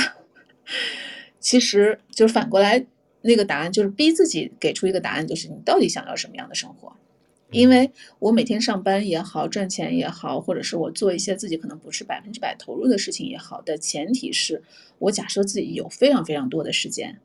[1.41, 2.87] 其实就是反过来，
[3.23, 6.95] 那个答案就是逼自己给出一个答案，就是你到底想要什么样的生活？
[7.53, 14.63] 因为我每天上班也好，赚钱也好，或者是我做一些自己可能不是百分之百投入的事情也好的前提是
[14.99, 17.19] 我假设自己有非常非常多的时间，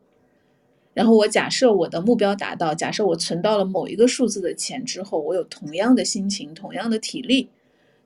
[0.95, 7.49] 然后我假设我的目标达到，假设我存到了某一个数字的钱之后，我有同样的心情、同样的体力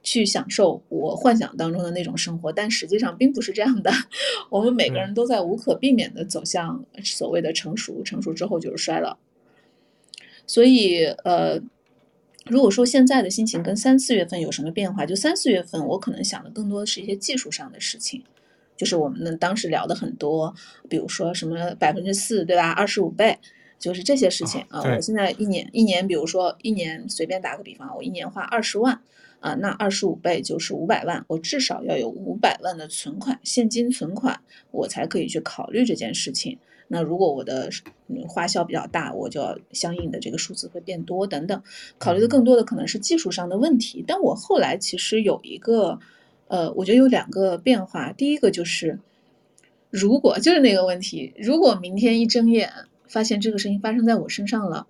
[0.04, 3.90] 去享受我幻想当中的那种生活，但实际上并不是这样的。
[4.52, 9.18] 我们每个人都在无可避免地走向所谓的成熟，成熟之后就是衰老。
[10.46, 11.62] 所以，呃。
[12.50, 18.24] 如果说现在的心情跟三四月份有什么变化，就三四月份我可能想的更多的是一些技术上的事情，
[18.76, 20.54] 就是我们当时聊的很多，
[20.90, 22.72] 比如说什么百分之四，对吧？
[22.72, 23.38] 二十五倍，
[23.78, 24.82] 就是这些事情啊。
[24.82, 29.00] 我现在一年一年，比如说一年随便打个比方，我一年花二十万
[29.40, 36.58] 啊，那二十五倍就是五百万，我至少要有五百万的存款，现金存款，我才可以去考虑这件事情。
[36.92, 37.70] 那如果我的
[38.28, 41.62] 花销比较大，我就要相应的这个数字会变多等等。
[42.00, 44.04] 考虑的更多的可能是技术上的问题。
[44.06, 46.00] 但我后来其实有一个，
[46.48, 48.12] 呃，我觉得有两个变化。
[48.12, 49.00] 第一个就是，
[49.92, 52.72] 如果就是那个问题，如果明天一睁眼
[53.08, 54.88] 发现这个事情发生在我身上了，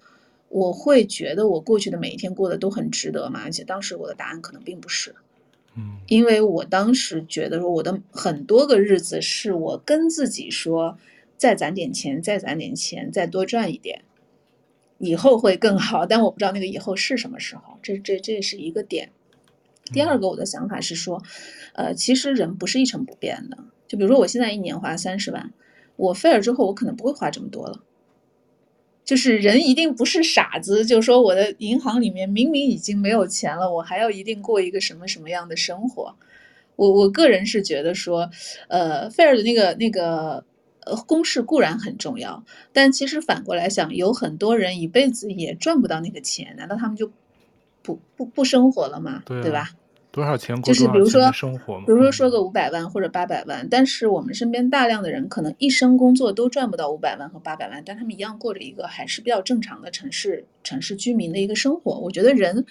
[0.47, 3.41] 我会觉得我过去的每一天过得都很值得嘛？
[3.43, 5.13] 而且当时我的答案可能并不是。
[5.77, 10.97] 嗯因为我当时觉得说，我的很多个日子是我跟自己说，
[11.39, 14.03] 再攒点钱，再攒点钱，再多赚一点，
[14.97, 16.05] 以后会更好。
[16.05, 19.09] 但我不知道那个以后是什么时候，这这这是一个点。
[19.93, 21.23] 第二个，我的想法是说，
[21.73, 23.57] 呃，其实人不是一成不变的。
[23.87, 25.53] 就比如说，我现在一年花三十万，
[25.95, 27.83] 我 FAIR 之后，我可能不会花这么多了。
[29.03, 36.15] 就是人一定不是傻子，就是说我的银行里面明明已经没有钱了，我还要一定过一个什么什么样的生活？
[36.75, 38.29] 我我个人是觉得说，
[38.67, 40.45] 呃，FAIR 的那个那个
[40.89, 47.11] 呃公式固然很重要，但其实反过来想，有很多人一辈子也赚不到那个钱，难道他们就
[47.81, 49.23] 不不不生活了吗？
[49.25, 49.69] 对啊，对吧？
[50.11, 61.99] 多少钱过就是比如说生活，比如说说个五百万或者八百万，但是我们身边大量的人可能一生工作都赚不到五百万和八百万，但他们一样过着一个还是比较正常的城市城市居民的一个生活。
[61.99, 62.65] 我觉得人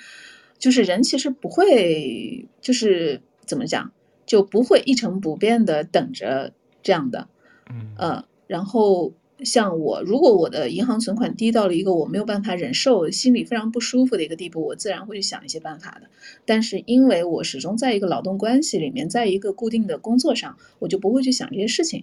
[0.58, 3.92] 就是人，其实不会就是怎么讲，
[4.26, 6.52] 就不会一成不变的等着
[6.82, 7.28] 这样的，
[7.70, 9.12] 嗯，呃，然后。
[9.44, 16.08] 像我，如果我的银行存款低到了一个我没有办法忍受、心里非常不舒服的一个地步，我自然会去想一些办法的。
[16.44, 22.02] 但是因为我始终在一个劳动关系里面，在一个固定的工作上，我就不会去想这些事情。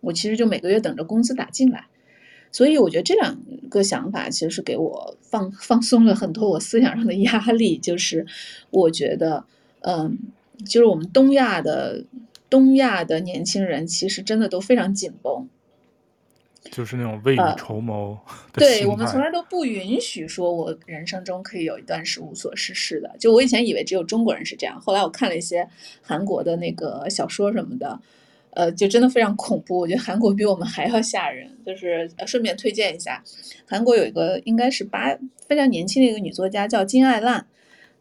[0.00, 1.88] 我其实就每个月等着工资打进来。
[2.52, 3.36] 所以我觉得这两
[3.68, 7.76] 个想法其实是给我放放松了很多我思想上的压力。
[7.78, 8.24] 就是
[8.70, 9.44] 我觉得，
[9.80, 10.16] 嗯，
[10.64, 12.04] 就是我们东亚的
[12.48, 15.48] 东亚的年轻人其实真的都非常紧绷。
[16.68, 18.34] 就是那种未雨绸缪、呃。
[18.54, 23.14] 对，我们从来都不允许说，我人生中可以有一段是无所事事的。
[23.20, 25.68] 就我以前以为只有中国人是这样，后来我看了一些
[26.02, 28.00] 韩国的那个小说什么的，
[28.50, 29.78] 呃，就真的非常恐怖。
[29.78, 31.48] 我觉得韩国比我们还要吓人。
[31.64, 33.22] 就是顺便推荐一下，
[33.64, 37.46] 韩国有一个应该是八非常年轻的一个女作家叫金爱烂，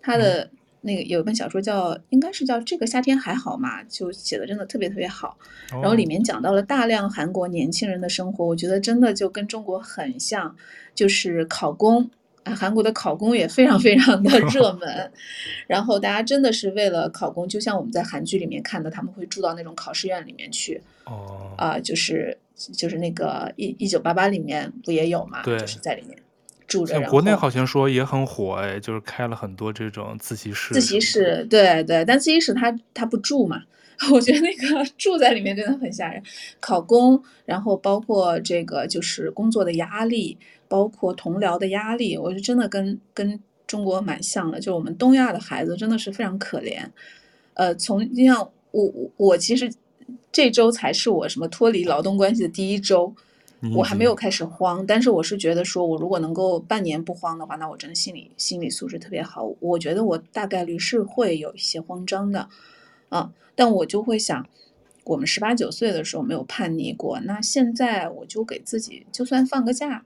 [0.01, 0.49] 她的。
[0.85, 5.35] 嗯那个有一本小说叫，应该是叫《这个夏天还好吗》，就写的真的特别特别好。
[5.71, 10.55] 然后里面讲到了大量韩国年轻人的生活，我觉得真的就跟中国很像，
[10.93, 12.07] 就是考公
[12.43, 15.11] 啊，韩国的考公也非常非常的 热门。
[15.65, 20.79] 然后大家真的是为了考公，就像我们在韩剧里面看的，他们会住到那种考试院里面去。
[21.05, 21.55] 哦。
[21.57, 22.37] 啊，就是
[22.73, 25.41] 就是那个一一九八八里面不也有嘛？
[25.41, 26.15] 对，就是在里面。
[26.67, 30.73] 住着，像国内好像说也很火哎，就是开了很多这种自习室。
[30.73, 33.61] 自习室，对对，但自习室他他不住嘛，
[34.11, 36.21] 我觉得那个住在里面真的很吓人。
[36.59, 44.59] 考公，然后包括这个就是工作的压力，包括同僚的压力，我觉得真的跟跟中国蛮像的。
[44.59, 46.79] 就我们东亚的孩子真的是非常可怜。
[47.53, 49.71] 呃，从就像我我其实
[50.31, 53.15] 这周才是我什么脱离劳动关系的第一周。
[53.73, 59.49] 我还没有开始慌，但是我是觉得说，我如果能够半年不慌的话，那我真的心理心理素质特别好。
[59.59, 62.49] 我觉得我大概率是会有一些慌张的，
[63.09, 64.47] 啊，但我就会想，
[65.05, 70.03] 我们十八九岁的时候没有叛逆过，那现在我就给自己，就算放个假，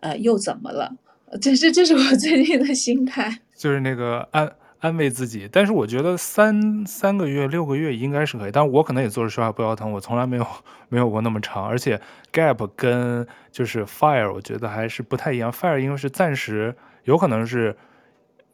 [0.00, 0.96] 呃，又怎么了？
[1.40, 4.54] 这是这是我最近的心态，就是那个安。
[4.84, 10.46] 安慰自己，但是我觉得三三个月、六个月应该是可以，但我可能也做着说话不腰疼，我从来没有
[10.90, 11.98] 没有过那么长，而且
[12.30, 15.50] gap 跟就是 fire，我觉得还是不太一样。
[15.50, 17.74] fire 因为是暂时，有可能是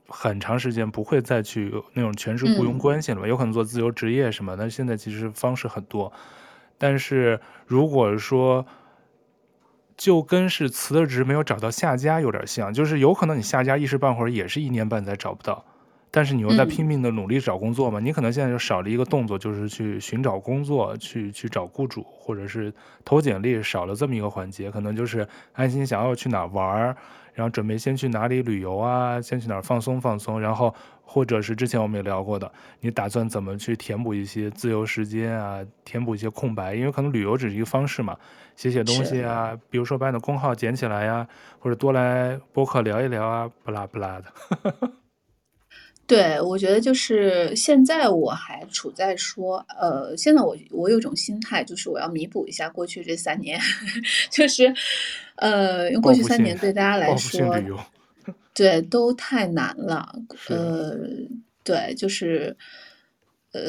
[0.06, 6.12] 很长时间不会再去那种全职雇佣关系了吧，有可能做自由职业什么，但现在其实方式很多。
[6.78, 8.64] 但是如果说
[9.96, 15.64] 就跟是辞了职没有找到下家有点像，就是有可能你下家一时半会儿也是一年半载找不到。
[16.10, 18.00] 但是你又在拼命的努力找工作嘛？
[18.00, 22.72] 你可能现在就少了一个动作，就是去寻找工作，去去找雇主，或者是
[23.04, 24.70] 投简历，少了这么一个环节。
[24.70, 26.96] 可能就是安心想要去哪儿玩儿，
[27.32, 36.74] 然后准备先去哪里旅游啊，先去哪儿放松放松，然后或者是之前我们也聊过的，你打算怎么去填补一些自由时间啊，填补一些空白？
[36.74, 38.16] 因为可能旅游只是一个方式嘛，
[38.56, 41.28] 写写东西啊，比如说把你的工号捡起来呀、啊，
[41.60, 44.24] 或者多来播客聊一聊啊，不拉不拉的。
[46.10, 53.60] 对，我觉得就是现在我还处在说，呃，现在我我有一种心态，就是我要弥补一下过去这三年，
[54.28, 54.74] 就是，
[55.36, 57.56] 呃，因为过去三年对大家来说，
[58.52, 60.12] 对都太难了，
[60.50, 60.98] 呃，
[61.62, 62.56] 对，就是，
[63.52, 63.62] 呃，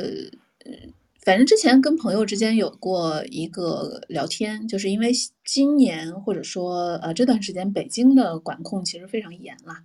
[1.24, 5.12] 反正之前跟朋友之间有过一个聊天，就是因为
[5.46, 9.76] 今年或者说呃这段时间北京的管控其实非常严了，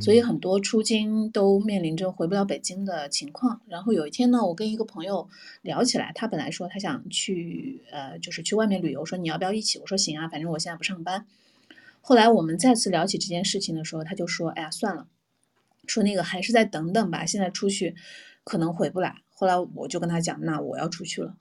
[0.00, 3.60] 所以很多出京都面临着回不了北京的情况。
[3.68, 5.28] 然后有一天呢，我跟一个朋友
[5.62, 9.78] 聊起来，他本来说他想去呃就是去外面旅游，说你要不要一起？
[9.78, 11.26] 我说行啊，反正我现在不上班。
[12.00, 15.08] 后来我们再次聊起这件事情的时候，他就说，哎呀算了，
[15.86, 17.94] 说那个还是再等等吧，现在出去
[18.44, 19.22] 可能回不来。
[19.32, 21.36] 后来我就跟他讲，那我要出去了。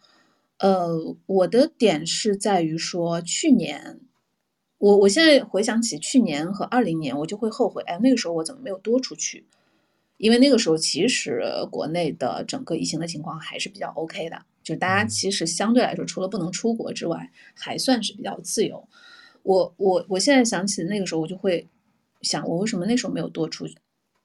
[0.58, 4.00] 呃，我的点是在于说，去年
[4.78, 9.46] 我我现在回想起去年和二零年，我就会后悔，哎，那个时候我怎么没有多出去？
[10.18, 18.88] 因为那个时候其实国内的整个疫情的情况还是比较 OK 的，就大家其实相对来说，除了不能出国之外，还算是比较自由。
[19.44, 21.68] 我我我现在想起那个时候，我就会
[22.22, 23.66] 想，我为什么那时候没有多出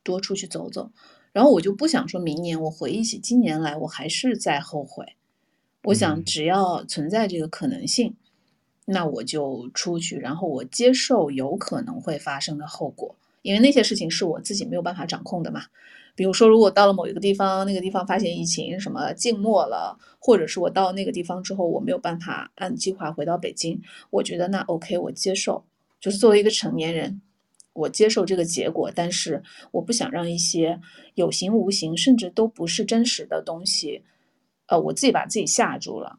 [0.03, 0.91] 多出去走走？
[1.33, 5.17] 然后我就不想说明年，我回忆起今年来，我还是在后悔。
[5.85, 8.15] 我想只要存在这个可能性，
[8.91, 15.63] 那我就出去，然后我接受有可能会发生的后果，因为那些事情是我自己没有办法掌控的嘛。
[16.17, 23.81] 比如说，如果到了某一个地方，那个地方发现疫情，什么静默了，或者是我到那个地方之后，我没有办法按计划回到北京，
[24.11, 25.65] 我觉得那 OK，我接受，
[26.01, 27.23] 就是作为一个成年人。
[27.73, 30.81] 我接受这个结果，但是我不想让一些
[31.15, 34.03] 有形无形，甚至都不是真实的东西，
[34.67, 36.19] 呃，我自己把自己吓住了，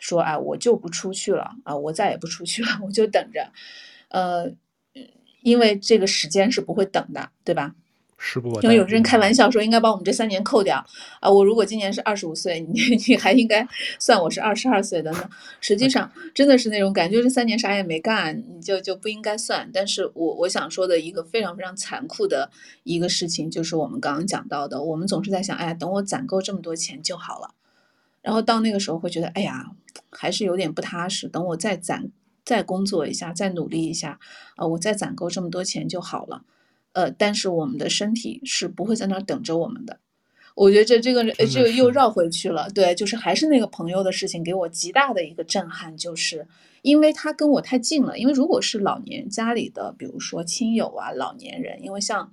[0.00, 3.52] 说啊，我就不出去了啊，我再也不出去了，我就等着，
[4.08, 4.50] 呃，
[5.42, 7.74] 因为这个时间是不会等的，对吧？
[8.22, 8.60] 是不？
[8.60, 10.84] 因为有人开玩笑说，应该把我们这三年扣掉
[11.20, 11.30] 啊！
[11.30, 12.78] 我如果今年是二十五岁，你
[13.08, 13.66] 你还应该
[13.98, 15.30] 算我是二十二岁的呢。
[15.58, 19.70] 实际上，真的是那种感觉，这三年啥也没干，你就就不应该算。
[19.72, 22.50] 但是我我想说的一个非常非常残酷的
[22.82, 27.54] 一个事情，就是我们刚刚讲到的，我们总是在想，哎呀，等我攒够这么多钱就好了。
[28.22, 29.70] 然后到那个时候会觉得，哎呀，
[30.10, 31.28] 还是有点不踏实。
[31.28, 32.10] 等我再攒
[32.44, 34.18] 再工作一下，再努力一下，
[34.56, 36.44] 啊，我再攒够这么多钱就好了。
[36.92, 40.00] 呃，但是我们的身体是不会在那儿等着我们的。
[40.56, 46.46] 我觉得这这个这个又绕回去了，对，就是还是那个朋友的事情，给我极大的一个震撼，就是
[46.82, 48.18] 因为他跟我太近了。
[48.18, 52.30] 因为如果是老年家里的，比如说亲友啊，老年人，因为像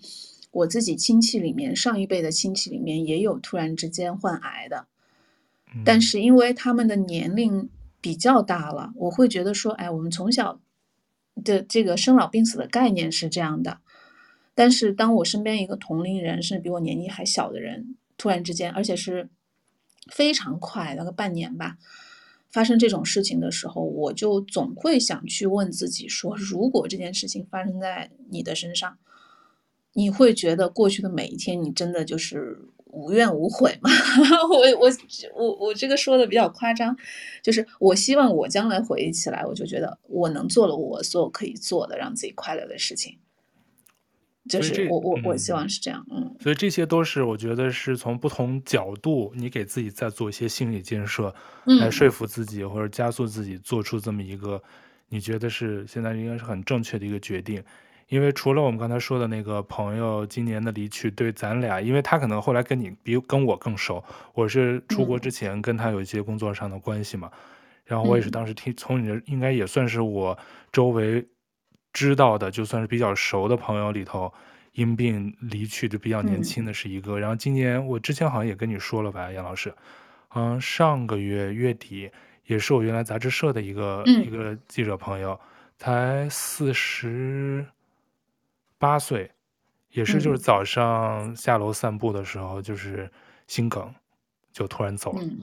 [0.52, 4.88] 我自己亲戚里面，上一辈的亲戚里面也有突然之间患癌的，
[5.86, 7.70] 但是因为他们的年龄
[8.02, 10.60] 比较大了，我会觉得说，哎，我们从小
[11.44, 13.80] 的这个生老病死的概念是这样的。
[14.56, 19.30] 但是当我身边一个同龄人，甚至比我年纪还小的人，突然之间，而且是
[20.12, 21.78] 非常快，那个半年吧，
[22.50, 28.98] 发生这种事情的时候，我就总会想去问自己说：如果这件事情发生在你的身上，
[29.94, 32.60] 你会觉得过去的每一天，你真的就是
[32.98, 33.92] 无怨无悔嘛？
[34.50, 34.90] 我我
[35.36, 36.98] 我我这个说的比较夸张，
[37.44, 43.20] 就是我希望我将来回忆起来，我就觉得我能做了我所有可以做的，让自己快乐的事情。
[44.50, 51.36] 就是我我我希望是这样，嗯，所以这些都是我觉得是从不同角度，你给自己在做一些心理建设，
[51.66, 54.64] 来说服自己或者加速自己做出这么一个
[55.10, 57.62] 你觉得是现在应该是很正确的一个决定。
[58.08, 64.04] 因为除了我们刚才说的那个朋友今年的离去，对咱俩，因为他可能后来跟你比跟我更熟，
[64.34, 67.32] 我是出国之前跟他有一些工作上的关系嘛，
[67.86, 70.38] 然后我也是当时听从你的，应该也算是我
[70.72, 71.28] 周围。
[71.94, 74.32] 知道的就算是比较熟的朋友里头，
[74.74, 77.14] 因病离去的比较年轻的是一个。
[77.14, 79.74] 嗯、然后今年我之前好像也跟你说了吧，杨老师，
[80.36, 82.12] 嗯，上个月月底
[82.46, 85.40] 也是我原来杂志社的一个、嗯、一个记者朋友，
[85.80, 87.66] 才四十
[88.78, 89.32] 八岁，
[89.92, 93.10] 也是就是早上下楼散步的时候就是
[93.48, 93.94] 心梗，
[94.52, 95.22] 就突然走了。
[95.22, 95.42] 嗯、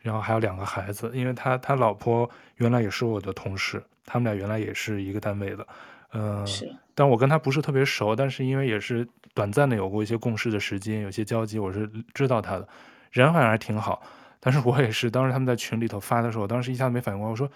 [0.00, 5.66] 然后还有两个孩子，因为他他老婆原来也是我的同事，他们俩原来也是一个单位的。
[6.12, 6.46] 嗯、
[6.94, 12.68] 但我跟他不是特别熟，但是因为也是短暂的有过一些共事的时间，有些交集，我是知道他的，
[13.10, 14.00] 人好像还挺好。
[14.38, 17.50] 但是我也是，当时他们在群里头发的时候，我当时一下子没反应过来，我说，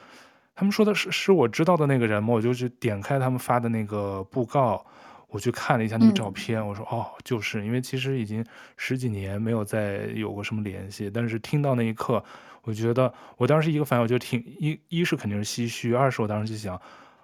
[0.56, 2.32] 他们说的是是我知道的那个人吗？
[2.32, 4.84] 我就去点开他们发的那个布告，
[5.28, 8.44] 我去看了一下那个照片，嗯、我说哦，就是因为其实已经
[8.76, 12.22] 十几年没有再有过什么联系，但是听到那一刻，
[12.62, 16.80] 我觉得我当时一个反应，我就挺一一是肯定是唏嘘，二是我当时就想。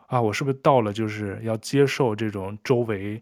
[0.06, 3.20] 啊，我是不是到了就是要接受这种周围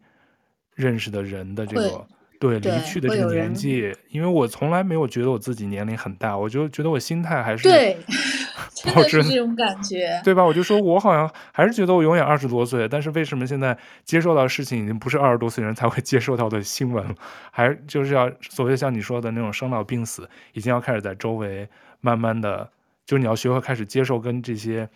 [0.75, 2.07] 认识的人的这个
[2.43, 7.97] 对离去的这个年纪，因为我从来没有觉得我自己年龄很大，我就觉得我心态还是对，
[8.75, 10.45] 真的是这种感觉，对吧？
[10.45, 17.15] 我就说我好像还是觉得我永远二十多岁，但是为什么现在接受到事情已经不是二十多岁人才会接受到的新闻，
[17.53, 21.69] 还就是要所谓像你说的那种生老病死，已经要开始在周围
[22.01, 22.69] 慢慢的，
[23.07, 24.89] 就是你要学会开始接受跟这些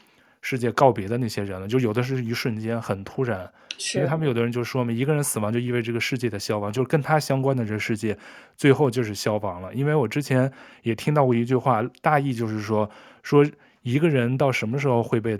[0.49, 3.51] 世界告别的那些人了，就有的是一瞬间很突然。
[3.97, 8.17] 因为他们有的人就说嘛，一个人死亡就意味着这个世界的消亡，就是跟他相关的这个世界，
[8.57, 9.75] 最后就是消亡了。
[9.75, 10.51] 因为我之前
[10.85, 12.89] 也听到过一句话，大意就是说，
[13.25, 13.45] 说
[13.83, 15.37] 一个人到什么时候会被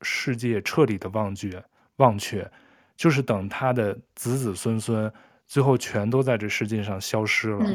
[0.00, 1.62] 世界彻底的忘却、
[1.96, 2.50] 忘却，
[2.96, 5.12] 就是等他的子子孙孙
[5.46, 7.66] 最后全都在这世界上消失了，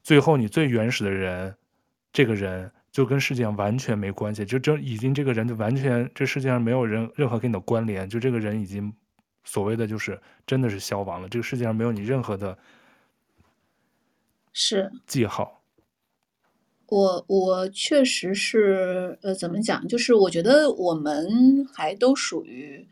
[0.00, 1.52] 最后你最原始的人，
[2.12, 8.94] 这个人就跟世界上完全没关系，就这已经这个人就完全这世界上没有人任何跟你的关联，就这个人已经。
[9.46, 12.56] 所谓的就是真的是消亡了，这个世界上没有你任何的，
[14.54, 15.60] 是记号。
[16.86, 19.86] 我我确实是呃，怎么讲？
[19.86, 22.86] 就是我觉得我们还都属于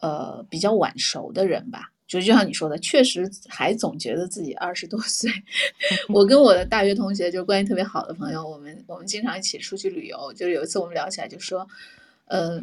[0.00, 1.90] 呃比较晚熟的人吧。
[2.06, 5.30] 就就像你说的，确实还总觉得自己二十多岁。
[6.12, 10.32] 我跟我的大学同学就关系特别好的朋友，我们我们经常一起出去旅游。
[10.34, 11.68] 就是有一次我们聊起来，就说，
[12.26, 12.62] 呃。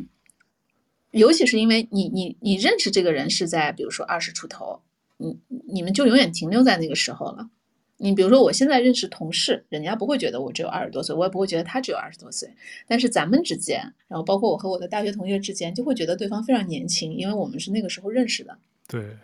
[1.11, 4.79] 尤其是因为你你你认识这个人是在比如说二十出头，
[5.17, 5.37] 你
[5.67, 7.49] 你们就永远停留在那个时候了。
[7.97, 12.49] 你比如说我现在认识同事，人家不会觉得我只有二十多岁，我也不会觉得他只有二十多岁。
[12.87, 18.57] 但是咱们之间，然后包括我和我的大学同学之间，就会觉得对方非常年轻，因为我们是那个时候认识的。
[18.87, 19.17] 对，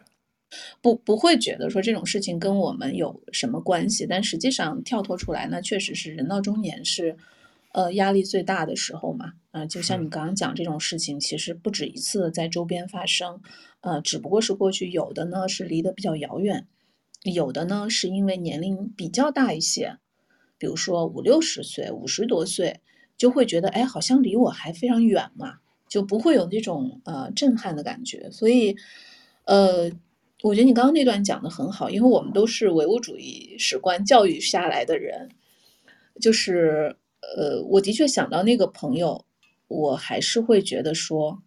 [0.82, 4.06] 不不会觉得说这种事情跟我们有什么关系。
[4.06, 7.18] 但实际上跳脱出来，那确实是人到中年是。
[7.74, 13.40] 呃，压力最大的时候嘛，啊、呃，就像你刚刚讲这种事情，其实不止一次在周边发生，
[13.82, 16.66] 呃，只不过是过去有的呢是离得比较遥远，
[17.24, 19.98] 有的呢是因为年龄比较大一些，
[20.58, 22.80] 比如说五六十岁、五十多岁，
[23.16, 28.32] 就会觉得哎，好像离我还非常远嘛，就不会有那种呃震撼的感觉。
[28.32, 28.76] 所以，
[29.44, 29.92] 呃，
[30.42, 35.30] 我觉得你刚刚那段讲的很好，因为我们都是唯物主义史观教育下来的人，
[36.20, 36.98] 就是。
[37.36, 39.26] 呃，我的确想到那个朋友，
[39.68, 41.42] 我还是会觉得说，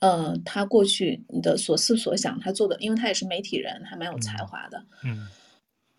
[0.00, 5.28] 嗯、呃，他过去你的所思所想，他做的，因为他也是媒体人，还蛮有才华的，嗯，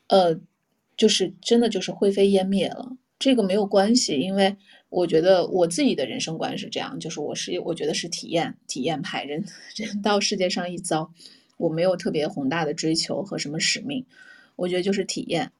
[0.10, 0.39] 呃，
[0.95, 2.91] 就是真的就是灰飞烟灭了。
[3.18, 4.58] 这个没有关系，因为
[4.89, 9.43] 我觉得我自己的人生观是这样，就是我是我觉得是体验体验派，人
[9.76, 11.12] 人到世界上一遭，
[11.64, 14.05] 我没有特别宏大的追求和什么使命，
[14.55, 15.51] 我觉得就是体验。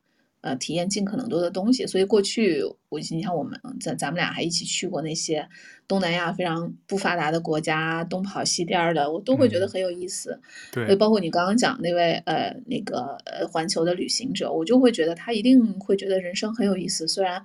[0.46, 5.48] 呃，体验尽可能多的东西，所以过去我你像我们咱咱们俩还一起去过那些
[5.88, 10.38] 东南亚非常不发达的国家，东跑西颠的，我都会觉得很有意思。
[10.74, 17.08] 对，包括你刚刚讲那位呃那个呃环球的旅行者，我就会觉得他一定会觉得人生很有意思。
[17.08, 17.42] 虽然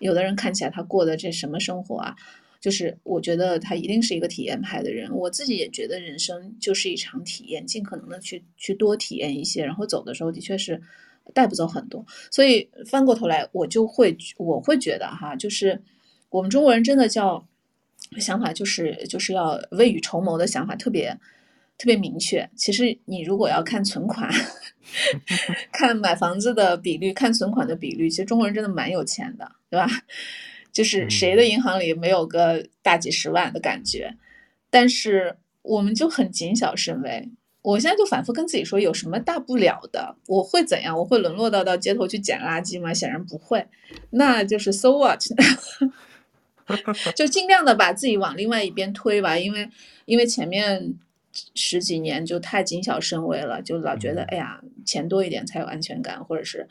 [0.00, 2.16] 有的人看起来他过的这什么生活啊，
[2.60, 5.10] 就是我觉得他一定是一个体验派的人。
[5.14, 10.80] 我自己也觉得人生就是一场体验，尽可能的去去多体验一些，然后走的时候的确是。
[11.32, 15.80] 带不走很多，所以翻过头来，我就会我会觉得哈，就是
[16.28, 17.46] 我们中国人真的叫
[18.18, 21.16] 想法，就是就是要未雨绸缪的想法特别
[21.78, 22.50] 特别明确。
[22.56, 24.28] 其实你如果要看存款，
[25.70, 29.86] 看买房子的比率，看存款的比率，其实中国人真的蛮有钱的，对吧？
[30.72, 34.16] 就是谁的银行里没有个大几十万的感觉，
[34.70, 37.28] 但是我们就很谨小慎微。
[37.62, 40.16] 我现在就反复跟自己说，有什么大不了的？
[40.26, 40.98] 我会怎样？
[40.98, 42.94] 我会沦落到到街头去捡垃圾吗？
[42.94, 43.66] 显然不会。
[44.10, 45.20] 那就是 so what？
[47.14, 49.68] 就尽量的把自己往另外一边推吧，因为
[50.06, 50.94] 因为前面
[51.54, 56.66] 十几年就太谨小慎微了，就老觉得哎呀，钱多一点才有安全感，或者是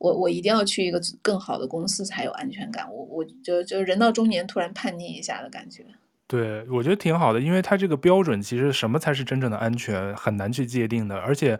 [0.00, 2.90] 我我一定要去一个更好的公司才有安全感。
[2.90, 5.84] 我我就就人到中年突然叛逆一下的感觉。
[6.26, 11.58] 对，我觉得挺好的，因为它这个标准其实什么才是真正的安全很难去界定的，而且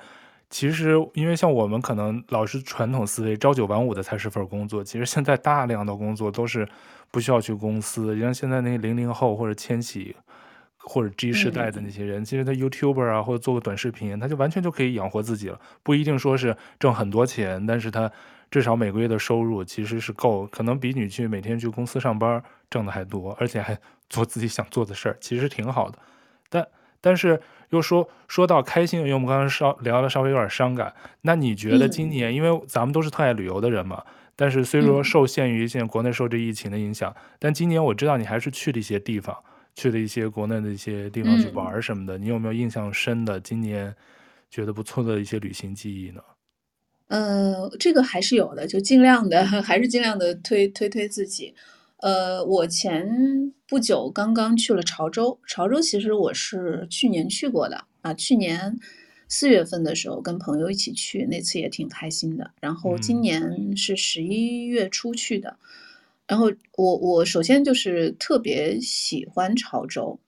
[0.49, 6.67] 其实因为像我们可能老是传统思维，朝九晚五的才是份工作，其实现在大量的工作都是
[7.11, 10.17] 不需要去公司，像现在那零零后或者千禧
[10.81, 18.11] 或者 G 世代的那些人，嗯、其实他 YouTuber 啊或者做个短视频，他就完全就可以养活自己了，不一定说是挣很多钱，但是他
[18.51, 23.79] 至少每个月的收入其实是够，可能比你去每天去公司上班挣的还多，而且还。
[24.11, 25.97] 做自己想做的事儿，其实挺好的，
[26.49, 26.67] 但
[27.01, 30.93] 但是又说说到开心，因为我们刚刚稍聊的稍微有点伤感。
[31.21, 34.03] 那你觉得今年，嗯、因为咱们都是特爱旅游的人嘛，
[34.35, 39.37] 但是虽说受限于现在国内受这疫情的影响，嗯、但今年我知道你还是去了一些地方，
[39.81, 42.19] 去了一些国内的一些地方去玩什么的。
[42.19, 43.97] 嗯、你有没有印象深的今年
[44.51, 46.21] 觉得不错的一些旅行记忆呢？
[47.09, 51.55] 呃，这个还是有的，就尽量的， 还是尽量的推推推自己。
[52.03, 53.09] 呃，我前
[53.67, 58.79] 不久刚刚去了潮州，潮州其实我是去年去过的啊，去年
[59.29, 62.51] 四月份的时候跟朋友一起去，那次也挺开心的。
[62.61, 65.57] 然后今年是十一月初去的，
[66.31, 70.19] 然后我我首先就是特别喜欢潮州。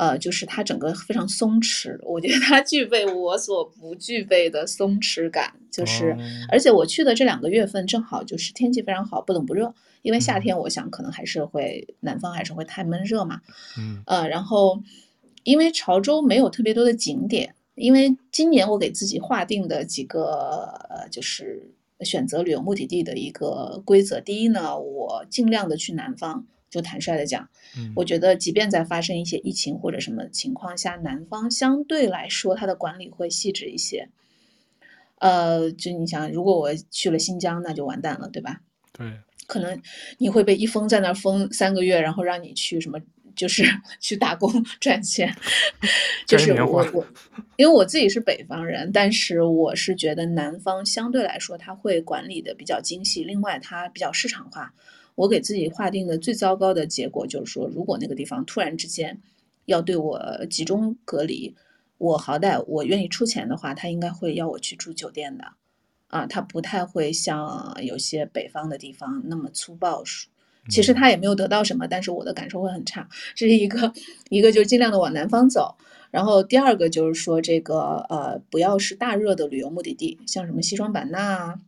[0.00, 6.16] 呃，就是它整个非常松弛，我觉得它具备我所不具备的松弛感，就是，
[6.48, 13.40] 而且我去的这两个月份正好就是天气非常好，不冷不热，因为夏天我想可能还是会南方还是会太闷热嘛，
[13.76, 14.80] 嗯，呃，然后
[15.42, 21.72] 因为潮州没有特别多的景点，因为今年我给自己划定的几个呃就是
[22.04, 26.46] 选择旅游目的地的一个规则，第一呢，我尽量的去南方。
[26.70, 27.48] 就坦率的讲，
[27.96, 34.10] 我觉得即便在发生一些疫情或者什么情况下，南方相对来说它的管理会细致一些。
[35.18, 38.60] 呃，就你想，如果我去了新疆，那就完蛋了，对吧？
[38.92, 39.80] 对，可能
[40.18, 43.00] 你会被一封在那儿封三个月，然后让你去什么，
[43.38, 43.64] 就是
[44.00, 45.34] 去打工 赚钱。
[46.26, 47.06] 就是我我，
[47.56, 54.74] 因为我自己是北方人，但是我是觉得南方相对来说它会管理的比较精细，另外它比较市场化。
[55.14, 59.18] 我给自己划定的最糟糕的结果就是说，如果那个地方突然之间
[59.64, 60.20] 要对我
[60.50, 61.56] 集中隔离，
[61.96, 65.44] 我好歹我愿意出钱的话，他应该会要我去住酒店的，
[66.08, 70.04] 啊，他不太会像有些北方的地方那么粗暴。
[70.68, 73.08] 其实他也没有得到什么，但是我的感受会很差。
[73.34, 73.92] 这是一个，
[74.30, 75.76] 一个就是尽量的往南方走，
[76.10, 81.60] 然后第二个就是说这个呃，不要是大热的旅游目的地，像什么西双版纳啊。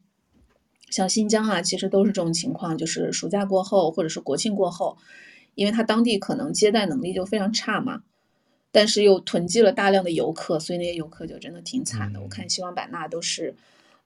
[0.91, 4.99] 像新疆啊，其实都是这种情况，就是暑假过后或者是国庆过后，
[5.55, 8.03] 因为他当地可能接待能力就非常差嘛，
[8.73, 12.19] 但是又囤积了大量的游客，所以那些游客就真的挺惨的。
[12.19, 13.55] 嗯、我看西双版纳都是，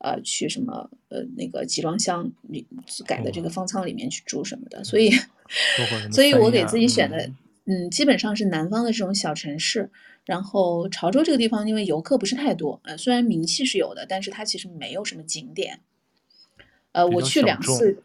[0.05, 2.67] 呃，去什么呃那个集装箱里
[3.07, 5.11] 改的这个方舱里面去住什么的，哦、所以，
[6.13, 7.31] 所以我给自己选的，
[7.65, 9.91] 嗯，基本上是南方的这种小城市，
[10.27, 15.81] 然后潮州这个地方因为游客不是太多，呃，虽然名气是有的，但是它其实没有什么景点。
[16.93, 18.03] 呃，我去两次，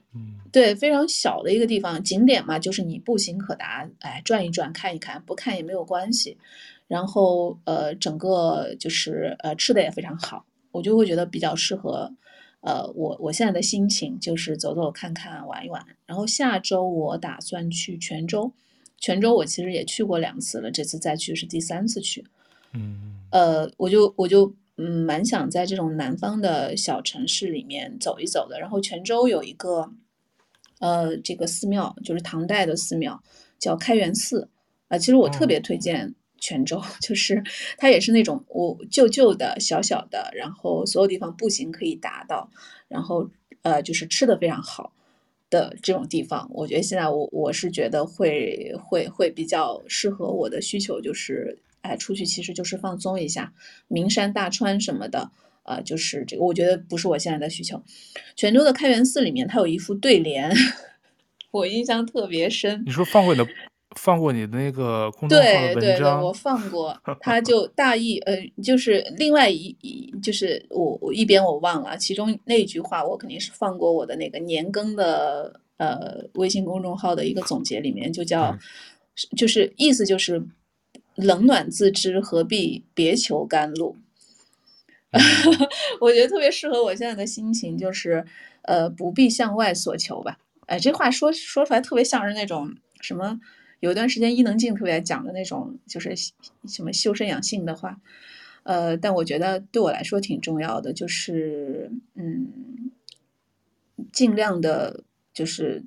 [0.51, 6.37] 对，非常小的一个地方，景点嘛，就是你步行可达，哎，转一转，看一看，不看也没有关系。
[6.87, 12.13] 然后，呃，整个就是呃，吃的也非常好，我就会觉得比较适合，
[12.61, 15.85] 呃，我我现在的心情就是走走看看，玩一玩。
[16.05, 18.53] 然后下周我打算去泉州，
[18.97, 22.25] 泉州我其实也去过两次了，这次再去是第三次去。
[22.73, 24.53] 嗯，呃，我就我就。
[24.81, 28.57] 嗯，蛮想在这种南方的小城市里面走一走的。
[28.61, 29.91] 然后泉州有一个，
[30.79, 33.21] 呃，这个寺庙就是唐代的寺庙，
[33.59, 34.43] 叫开元寺。
[34.87, 37.43] 啊、呃，其实我特别推荐泉州， 就是
[37.77, 42.49] 它也是那种我旧旧的小小的，然后所有地方步行可以达到，
[42.87, 43.29] 然后
[43.61, 44.91] 呃，就是吃的非常好
[45.49, 46.49] 的这种地方。
[46.53, 51.59] 我觉得现在我我是觉得会会会比较适合我的需求，就是。
[51.81, 53.53] 哎，出去其实就是放松一下，
[53.87, 55.31] 名山大川什么的，
[55.63, 57.81] 呃，就是这个，我觉得不是我现在的需求。
[58.35, 60.53] 泉州的开元寺里面，它有一副对联，
[61.51, 62.83] 我印象特别深。
[62.85, 63.47] 你说放过的，
[64.01, 65.81] 放过你的那个公众号的文章？
[65.81, 66.97] 对对对，我放过。
[67.19, 78.59] 他就大意，呃，就是另外一一，就是我我一边我忘了，其中那句话我肯定是放过我的那个年更的呃微信公众号的一个总结里面，就叫，嗯、
[79.35, 80.41] 就是意思就是。
[81.15, 83.97] 冷暖自知，何必别求甘露？
[85.99, 88.25] 我觉得特别适合我现在的心情，就是
[88.61, 90.37] 呃，不必向外所求吧。
[90.67, 93.37] 哎，这话说说出来特别像是那种什么，
[93.79, 96.15] 有一段时间伊能静特别爱讲的那种，就是
[96.67, 97.99] 什么修身养性的话。
[98.63, 102.91] 呃，但我觉得对我来说挺重要的，就是嗯，
[104.11, 105.03] 尽量的，
[105.33, 105.83] 就是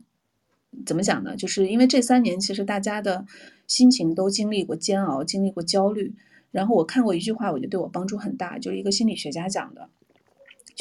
[0.84, 1.36] 怎么讲呢？
[1.36, 3.26] 就是因为这三年其实大家的。
[3.68, 6.12] 心情都经历过煎熬，经历过焦虑。
[6.50, 9.88] 然后我看过一句话，我觉得对我帮助很大，就是一个心理学家讲的，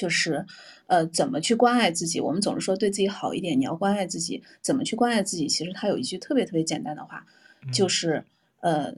[0.02, 0.43] 就是
[0.88, 2.20] 呃，怎么去关爱自己。
[2.20, 5.47] 我们总是说对自己好一点，你要关爱自己，怎么去关爱自己？
[5.47, 7.24] 其实他有一句特别特别简单的话，
[7.72, 8.26] 就是
[8.62, 8.91] 呃，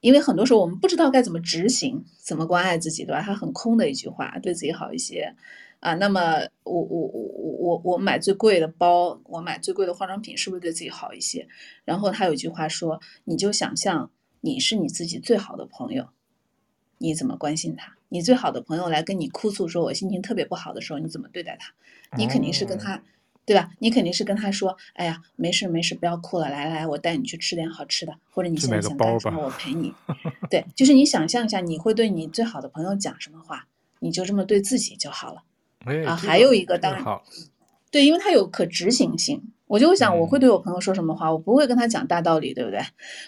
[0.00, 3.22] 因为很多时候我们不知道该怎么执行，怎么关爱自己，对吧？
[3.22, 5.32] 他很空的一句话，对自己好一些。
[5.78, 11.46] 啊，那么我我我我我买最贵的包，我买最贵的化妆品，是不是对自己好一些？
[11.84, 14.10] 然后他有一句话说，你就想象
[14.40, 16.08] 你是你自己最好的朋友，
[16.98, 17.94] 你怎么关心他？
[18.08, 21.72] 你最好的朋友来跟你哭诉，说我心情特别不好的时候，你怎么对待他？
[22.16, 23.02] 你肯定是跟他，
[23.44, 23.70] 对吧？
[23.80, 29.92] 你肯定是跟他说，哎呀，没事没事，不要哭了，来来，我带你去吃点好吃的，或者你现在想干什么，我陪你。
[30.48, 33.66] 对，就是你想象一下，你会对你最好的朋友讲什么话，
[33.98, 35.42] 你就这么对自己就好了。
[35.84, 37.04] 哎、啊，还有一个当然，
[37.90, 39.42] 对，因为它有可执行性。
[39.66, 41.28] 我就想，我会对我朋友说什么话？
[41.28, 42.80] 嗯、我不会跟他讲大道理，对不对？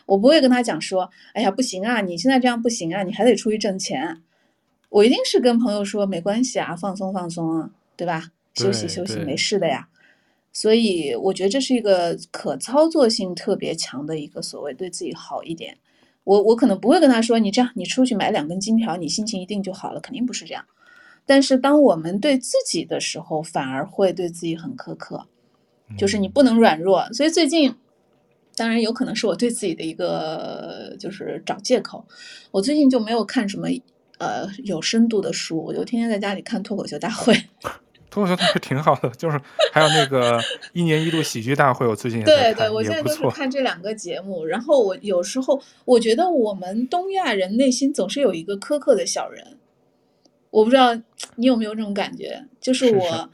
[0.06, 4.22] 我不会跟他讲说，哎呀，不行啊，你现在这样不行啊，你还得出去挣钱。
[4.88, 8.30] 我一定是跟朋友说，没关系啊，放松放松啊，对吧？
[8.54, 9.88] 休息休息，没事的呀。
[10.52, 15.76] 所以我觉得这是一个可操作性特别强的一个所谓对自己好一点。
[16.24, 20.64] 我我可能不会跟他说，你这样，你出去买两根金条，你心情一定就好了，肯定不是这样。
[21.26, 25.26] 但是当我们对自己的时候，反而会对自己很苛刻。
[25.96, 27.74] 就是你不能软弱，所以最近，
[28.56, 32.04] 当然有可能是我对自己的一个就是找借口。
[32.50, 33.68] 我最近就没有看什么
[34.18, 37.34] 呃有深度的书，我就天天在家里看脱口秀大会。
[38.10, 39.40] 脱口秀大会挺好的，就是
[39.72, 40.40] 还有那个
[40.72, 44.44] 一年一度喜剧大会，我最近也看，对，我现在就是看这两个节目。
[44.44, 49.58] 然后我有时候我觉得我们东亚人内心总是有一个苛刻的小人，
[50.50, 50.94] 我不知道
[51.36, 53.30] 你有没有这种感觉，就是我。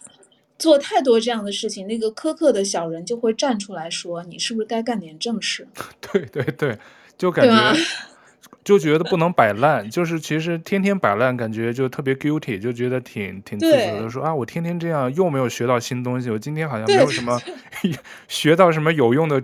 [0.65, 5.69] 做太多这样的事情，那个苛刻的小人就会站出来说：“你是不是该干点正事？”
[6.01, 6.79] 对对对，
[7.19, 7.81] 就感觉
[8.65, 14.09] 就觉得不能摆烂，就是其实天天摆烂，感觉就特别 guilty，就觉得挺挺自责的。
[14.09, 17.39] 说啊，我天天这样又没有学到新东西，我今天好像没有什么
[18.27, 19.43] 学到什么有用的、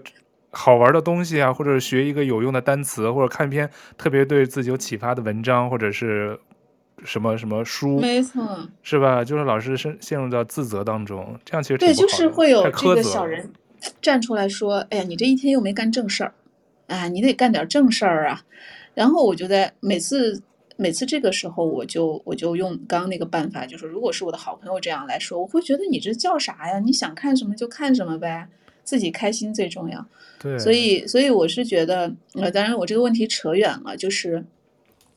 [0.53, 3.69] 好玩的东西啊，或者学一个有用的单词，或者看一篇
[3.99, 6.41] 特别对自己有启发的文章，或者是。
[7.05, 7.99] 什么什么书？
[7.99, 9.25] 没错，是吧？
[9.25, 13.51] 就是老是陷陷入到自责当中，这样其实对，就是会有这个小人
[14.03, 16.35] 站出来说：“哎呀，你这一天又没干正事儿，
[16.89, 18.43] 啊，你得干点正事儿啊。”
[18.95, 20.43] 然后我就在每次
[20.77, 26.79] 每次这个时候，我就我就用刚刚那个办法，就是如果是我的好朋友这样来说，我会觉得你这叫啥呀？
[26.79, 28.49] 你想看什么就看什么呗，
[28.85, 30.07] 自己开心最重要。
[30.39, 34.45] 对，所以所以我是觉得，呃，当然我这个问题扯远了，就是。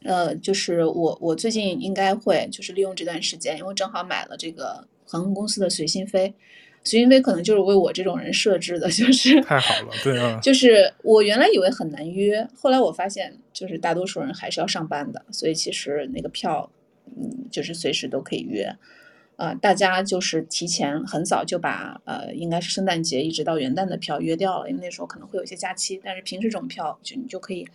[0.04, 6.34] 呃，就是我我最近应该会就是利用这段时间，因为正好买了这个航空公司的随心飞，
[6.84, 16.70] 随心飞可能就是为我这种人设置的，就是太好了，对啊，就是我原来以为很难约，后来我发现就是大多数人还是要上班的，所以其实那个票，
[17.16, 18.76] 嗯，就是随时都可以约，
[19.38, 27.66] 呃，大家就是提前很早就把呃应该是圣诞节一直到元旦的票约掉了，因为那时候可能会有一些假期，但是平时这种票就你就可以。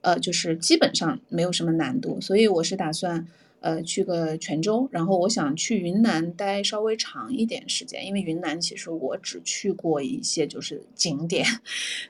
[0.00, 3.26] 呃，就是基本上没有什么难度，所以我是打算
[3.60, 11.44] 呃去个泉州，然后我想去云南待稍微长一点时间，因为云南其实我只去过一些就是景点，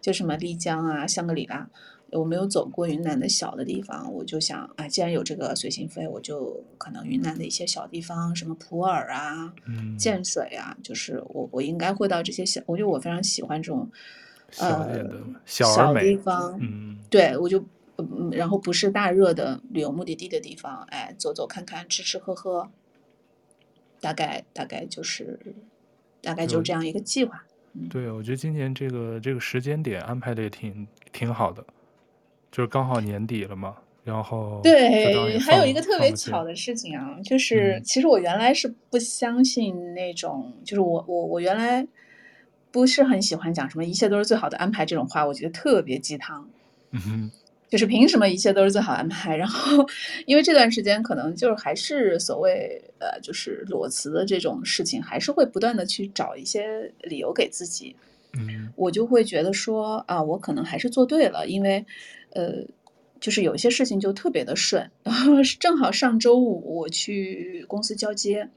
[0.03, 1.66] 就什么丽江啊、香格里拉，
[2.11, 9.53] 我没有走过云南的小的地方，我就想啊，既然有这个随心飞，我就可能云南的一些小地方，什么普洱啊、
[9.99, 13.89] 建水啊，就是我我应该会到这些小，我觉得我非常喜欢这种
[14.59, 15.01] 呃
[15.47, 17.64] 小，小地方，嗯，对我就。
[17.99, 22.70] 嗯，然后不是大热的旅游目的地的地方，哎，走走看看，吃吃喝喝，
[24.01, 25.40] 大概大概就是，
[26.22, 27.44] 大概就这样一个计划。
[27.90, 31.64] 对，嗯、我觉得今年这个这个时间点安排的也挺挺好的，
[32.53, 41.84] 就是刚好年底了嘛，然后对，还有一个特别巧的事情啊，就是、嗯、其实我原来是不相信那种，就是我我我原来
[42.70, 46.49] 不是很喜欢讲什么一切都是最好的安排这种话，我觉得特别鸡汤。
[46.92, 47.30] 嗯哼。
[47.68, 49.36] 就是凭什么一切都是最好安排？
[49.36, 49.86] 然后，
[50.24, 57.94] 因为这段时间可能就是还是所谓呃，就是裸辞的这种事情，还是会不断的去找一些理由给自己。
[58.32, 61.84] 嗯，我就会觉得说啊，我可能还是做对了，因为
[62.30, 62.64] 呃，
[63.20, 64.90] 就是有一些事情就特别的顺。
[65.02, 68.48] 然后正好上周五我去公司交接，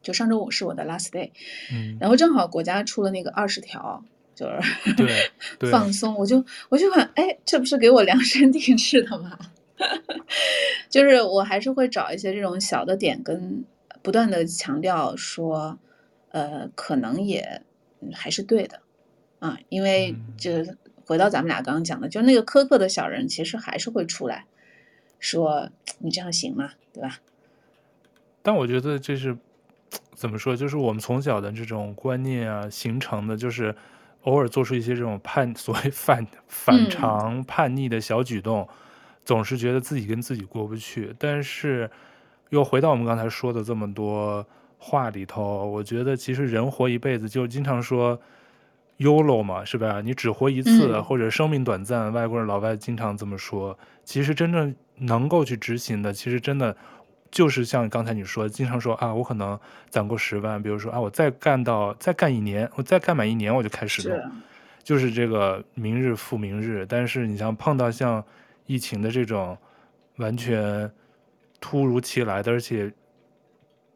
[0.00, 1.30] 就上周五是我的 last day。
[1.70, 4.02] 嗯，然后正好国家出了那个二十条。
[4.34, 9.38] 就是对，对放松，我就我就看，哎，这不是给我量身定制的吗？
[10.90, 13.64] 就是我还是会找一些这种小的点，跟
[14.02, 15.78] 不断的强调说，
[16.30, 17.62] 呃，可能也
[18.12, 18.80] 还是对的
[19.38, 20.50] 啊，因为就
[21.04, 24.46] 回到咱们俩刚刚讲的，就那个苛刻的小人，其实还是会出来
[25.18, 26.72] 说你这样行吗？
[26.92, 27.18] 对吧？
[28.42, 29.36] 但我觉得这是
[30.14, 30.56] 怎么说？
[30.56, 33.74] 就是我们从小的这种观念啊形成的，就是。
[34.24, 38.68] 偶尔做出一些这种叛 所谓反反常叛逆的小举动，嗯，
[39.24, 41.14] 总是觉得自己跟自己过不去。
[41.18, 41.90] 但是，
[42.50, 44.46] 又回到我们刚才说的这么多
[44.78, 48.20] 话里头，我觉得其实人活一辈子，就经常说
[48.98, 50.00] YOLO 嘛，是吧？
[50.00, 53.78] 你只活一次，嗯，或者生命短暂，外国人老外经常这么说。
[54.04, 56.76] 其实真正能够去执行的，其实真的。
[57.34, 59.58] 就是像刚才你说，经常说啊，我可能
[59.90, 64.32] 攒够十万，比如说啊，我再干到再干一年，我再干满一年，我就开始弄，
[64.84, 66.86] 就是这个明日复明日。
[66.88, 68.24] 但是你像碰到像
[68.66, 69.58] 疫情的这种
[70.18, 70.88] 完全
[71.60, 72.88] 突如其来的，而且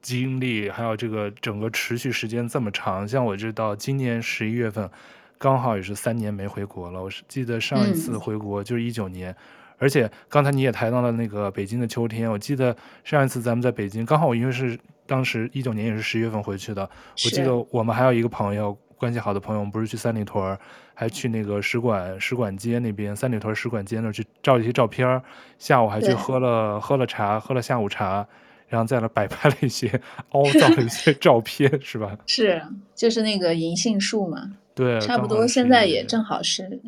[0.03, 4.91] 经历，还有这个整个持续时间这么长，像我这到今年十一月份，
[5.39, 7.01] 刚好也是三年没回国了。
[7.01, 9.37] 我是记得上一次回国就是一九年，嗯，
[9.79, 16.83] 而且刚才你也谈到了那个北京的秋天，我记得上一次咱们在北京，刚好我因为是当时一九年也是十月份回去的，
[17.25, 20.59] 我记得我们还有一个朋友关系好的朋友，我们不是去三里屯，
[20.95, 25.23] 还去那个使馆使馆街那边，三里屯使馆街那儿去照一些照片，
[25.59, 28.27] 下午还去喝了喝了茶，喝了下午茶。
[28.67, 29.89] 然后在那摆拍了一些
[30.33, 32.15] 凹造的一些照片，是吧？
[32.27, 32.63] 是，
[32.95, 34.59] 就是那个银杏树嘛。
[34.75, 36.79] 对，差不多现在也正好是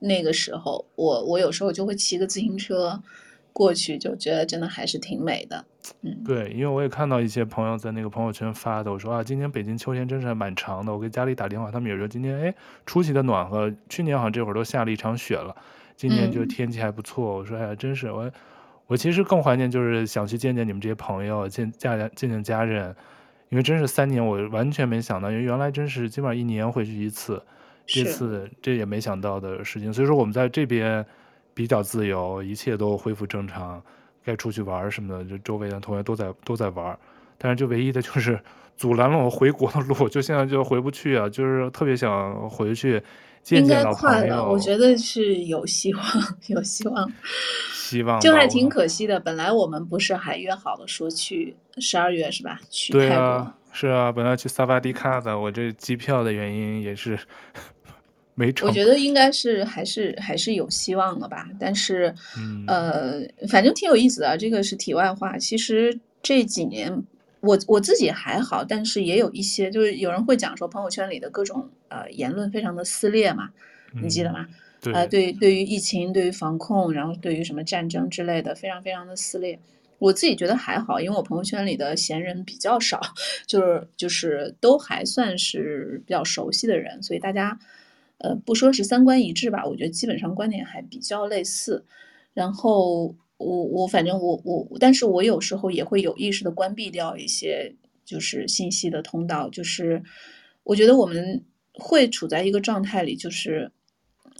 [0.00, 0.84] 那个时候。
[0.96, 3.00] 我我有时候就会骑个自行车
[3.52, 5.64] 过去，就觉得真的还是挺美的。
[6.02, 10.92] 嗯，对，因为我也看到一些朋友在那个朋友圈发的，我说啊，今年北京秋天真是还蛮长的。
[10.92, 15.54] 我给家里打电话，他们也说今天哎出奇的暖和，去年好像这会儿都下了一场雪了，
[15.96, 17.34] 今年就天气还不错。
[17.34, 18.30] 嗯、我说哎呀，真是我。
[18.86, 22.92] 我其实更怀念，就是想去见见你们这些朋友，见家人，见见家人，
[23.48, 27.40] 因为真是三年，我完全没想到，因为原来真是基本上一年回去一次，
[27.92, 29.92] 这次这也没想到的事情。
[29.92, 31.04] 所以说我们在这边
[31.52, 33.82] 比较自由，一切都恢复正常，
[34.24, 36.98] 该出去玩什么的，就周围的同学都在都在玩，
[37.36, 38.38] 但是就唯一的就是
[38.76, 43.02] 阻拦了我回国的路，就现在就回不去啊，就是特别想回去
[43.42, 44.16] 见见老朋友。
[44.16, 46.04] 应该快了，我觉得是有希望，
[46.48, 47.12] 有希望。
[47.74, 52.60] 希望就还挺可惜的，本来我们不是还约好了说去十二月是吧？
[52.70, 53.08] 去泰国。
[53.08, 57.18] 对啊，是啊，本来去萨瓦迪卡的，我这机票的原因也是
[58.40, 58.66] 没成。
[58.66, 64.36] 我觉得应该是还是还是有希望的吧，但是、嗯，呃，反正挺有意思的。
[64.38, 65.36] 这个是题外话。
[65.36, 67.02] 其实这几年
[67.40, 73.50] 我我自己还好，但是也有一些，就是有人会讲说朋友圈里的各种呃言论非常的撕裂嘛，
[74.02, 74.46] 你记得吗？
[74.48, 79.58] 嗯对呃，对，对于疫情，对于防控，然后对于什么战争之类的，非常非常的撕裂。
[79.98, 82.98] 我自己觉得还好，因为我朋友圈里的闲人比较少，
[83.46, 87.58] 就是就是都还算是比较熟悉的人，所以大家，
[88.20, 91.84] 呃，不说是三观一致吧，我觉得基本上观点还比较类似。
[92.32, 100.02] 然后我我反正我我，但是我有时候也会有意识的关闭掉一些就是信息的通道，就是
[100.62, 101.44] 我觉得我们
[101.74, 103.72] 会处在一个状态里，就是。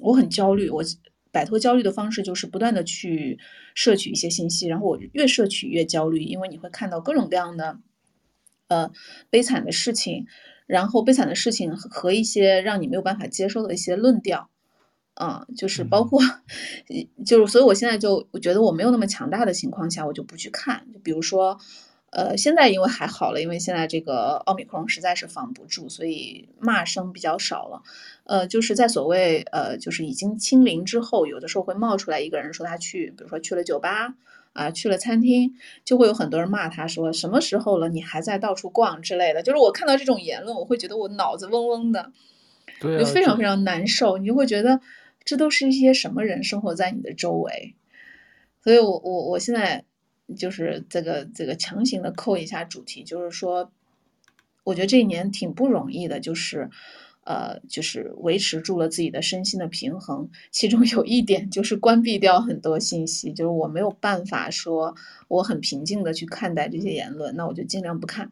[0.02, 0.82] 我很焦虑，我
[1.30, 3.38] 摆脱焦虑的方式就是不断的去
[3.74, 7.78] 摄取一些信息，然后我越摄取越焦虑，因为你会看到各种各样的，
[8.68, 8.90] 呃，
[9.28, 10.24] 悲惨的事情，
[10.70, 14.48] 然后悲惨的事情和一些让你没有办法接受的一些论调，
[15.14, 16.22] 啊、呃，就是包括，
[16.88, 21.58] 嗯、就是所以我现在就我觉得我没有那么强大的情况下，我就不去看，就比如说。
[22.12, 27.82] 呃，现在因为还好了，因为现在这个奥密克戎实在是防不住，所以骂声比较少了。
[28.24, 34.16] 呃，就是在所谓呃，就是已经清零之后，有的时候会冒出来一个人说他去，比如说去了酒吧
[34.52, 39.42] 啊，去了餐厅，就会有很多人骂他说什么时候了，你还在到处逛之类的。
[39.42, 42.12] 就是我看到这种言论，我会觉得我脑子嗡嗡的，
[42.80, 44.18] 对啊，就非常非常难受。
[44.18, 44.80] 你就会觉得
[45.24, 47.74] 这都是一些什么人生活在你的周围？
[48.62, 49.84] 所以我我我现在。
[50.38, 53.72] 就是这个这个强行的扣一下主题，就是说，
[54.62, 56.70] 我觉得这一年挺不容易的，就是，
[57.24, 60.28] 呃，就是维持住了自己的身心的平衡。
[60.50, 64.94] 其中有一点就是关闭掉很多信息，就是我没有办法说
[65.28, 68.30] 我很平静的去看待这些言论，那我就尽量不看。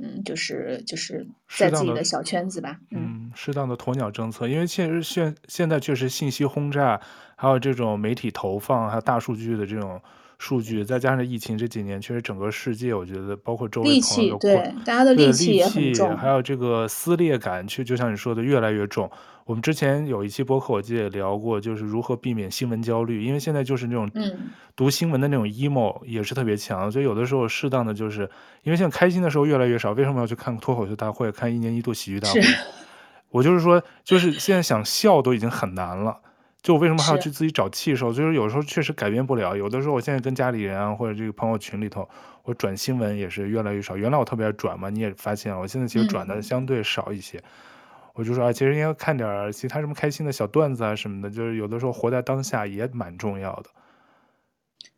[0.00, 2.80] 嗯，就是就是在自己的小圈子吧。
[2.90, 7.00] 嗯，适当的鸵鸟政策，因为现实现现在确实信息轰炸，
[7.36, 10.00] 还有这种媒体投放，还有大数据的这种。
[10.42, 19.08] 数据再加上疫情这几年，确实整个世界，我觉得包括周围朋友，对大家的戾气也很重，还有这个撕裂感，其实就像你说的，越来越重。
[19.44, 24.10] 我们之前有一期播客，我记得也聊过，就是如何避免新闻焦虑，因为现在就是那种
[24.74, 28.28] 读新闻的那种 emo 也是特别强，所以有的时候适当的就是，
[28.64, 32.40] 因为现在开心的时候越来越少，为什么要去看脱口秀大会，看一年一度喜剧大会？
[33.30, 36.18] 我就是说，就是现在想笑都已经很难了。
[36.62, 38.12] 就我为什么还要去自己找气受？
[38.12, 39.56] 就是有时候确实改变不了。
[39.56, 42.08] 有的时候，我现在跟家里人啊，或者这个朋友群里头，
[42.44, 43.96] 我转新闻也是越来越少。
[43.96, 47.38] 原来我特别爱转嘛，你也发现了，我现在其实转的相对少一些。
[47.38, 47.44] 嗯、
[48.14, 51.28] 我就说啊，其实应该看点其他什么开心的小段子啊什么的。
[51.28, 53.70] 就是有的时候活在当下也蛮重要的。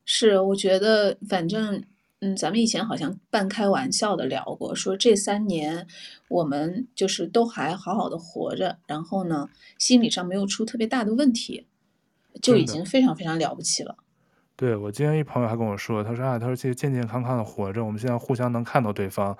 [0.05, 1.83] 是，我觉得反正。
[2.25, 5.87] 嗯，咱们以前好像半开玩笑的聊过，说这三年
[6.29, 11.67] 我们就是都还好好的活着，然后呢，心理上没有出特别大的问题，
[12.41, 13.99] 就已经非常非常了不起了。
[14.57, 19.37] 对，我今天一朋友还跟我说，他说啊，他说其实健健康康的活着，我们现在互相能看到对方，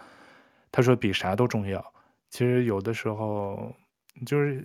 [0.71, 1.83] 他说比啥都重要。
[2.29, 3.75] 其实有的时候
[4.27, 4.63] 就是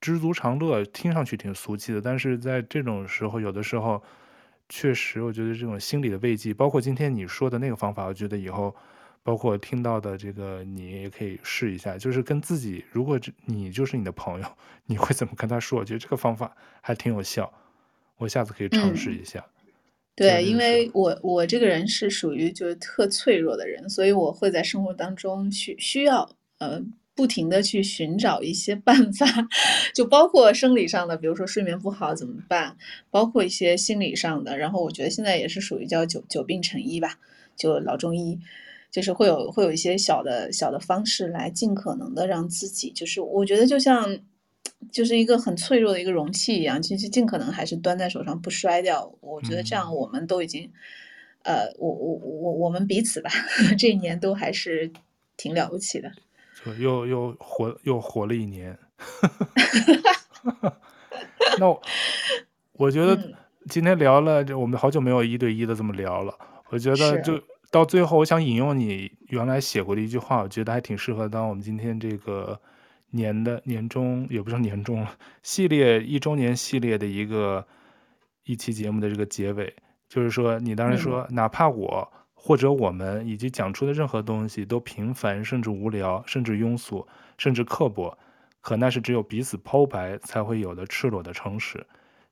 [0.00, 4.02] 知足常乐，听上去挺俗气的，但是在这种时候，有的时候。
[4.68, 8.74] 确实，我觉得这种心理的慰藉，包括今天你说的那个方法，我觉得以后
[9.22, 14.46] 包括听到的这个，你也可以试一下，就是跟自己，如果你就是你的朋友，
[14.86, 15.78] 你会怎么跟他说？
[15.78, 17.52] 我觉得这个方法还挺有效，
[18.16, 19.38] 我下次可以尝试一下。
[19.40, 19.64] 嗯、
[20.16, 26.82] 对，因为我我这个人是属于就是特脆弱的人，所以我会在生活当中需需要呃。
[27.14, 29.26] 不停的去寻找一些办法，
[29.94, 32.76] 就包括生理上的，比如说睡眠不好怎么办，
[33.10, 34.56] 包括一些心理上的。
[34.56, 37.18] 然后我觉得现在也是属于叫久久病成医吧，
[37.54, 38.38] 就老中医，
[38.90, 44.18] 就是会有会有一些小的小的方式来尽可能的让自己，就是我觉得就像
[44.90, 49.14] 就是一个很脆弱的一个容器一样，其实尽可能还是端在手上不摔掉。
[49.20, 50.70] 我觉得这样我们都已经，
[51.42, 53.30] 嗯、呃，我我我我们彼此吧，
[53.78, 54.90] 这一年都还是
[55.36, 56.10] 挺了不起的。
[56.78, 58.78] 又又活又活了一年，
[61.58, 61.82] 那我，
[62.72, 63.16] 我觉得
[63.68, 66.34] 今天聊了，就我们好久没有一对一的这么聊了。
[66.70, 67.40] 我觉得就
[67.70, 72.60] 到最后，我想引用你原来写过的一句话，我觉得还挺适合当我们今天这个
[73.10, 77.66] 年的年终，也不是年终了，系列一周年系列的一个
[78.44, 79.74] 一期节目的这个结尾，
[80.08, 82.12] 就是说你当时说，哪怕我。
[82.44, 87.06] 或者我们以及讲出的任何东西都平凡，甚至无聊，甚至庸俗，
[87.38, 88.18] 甚至刻薄，
[88.60, 91.86] 可那是只有彼此剖白才会有的赤裸的诚实。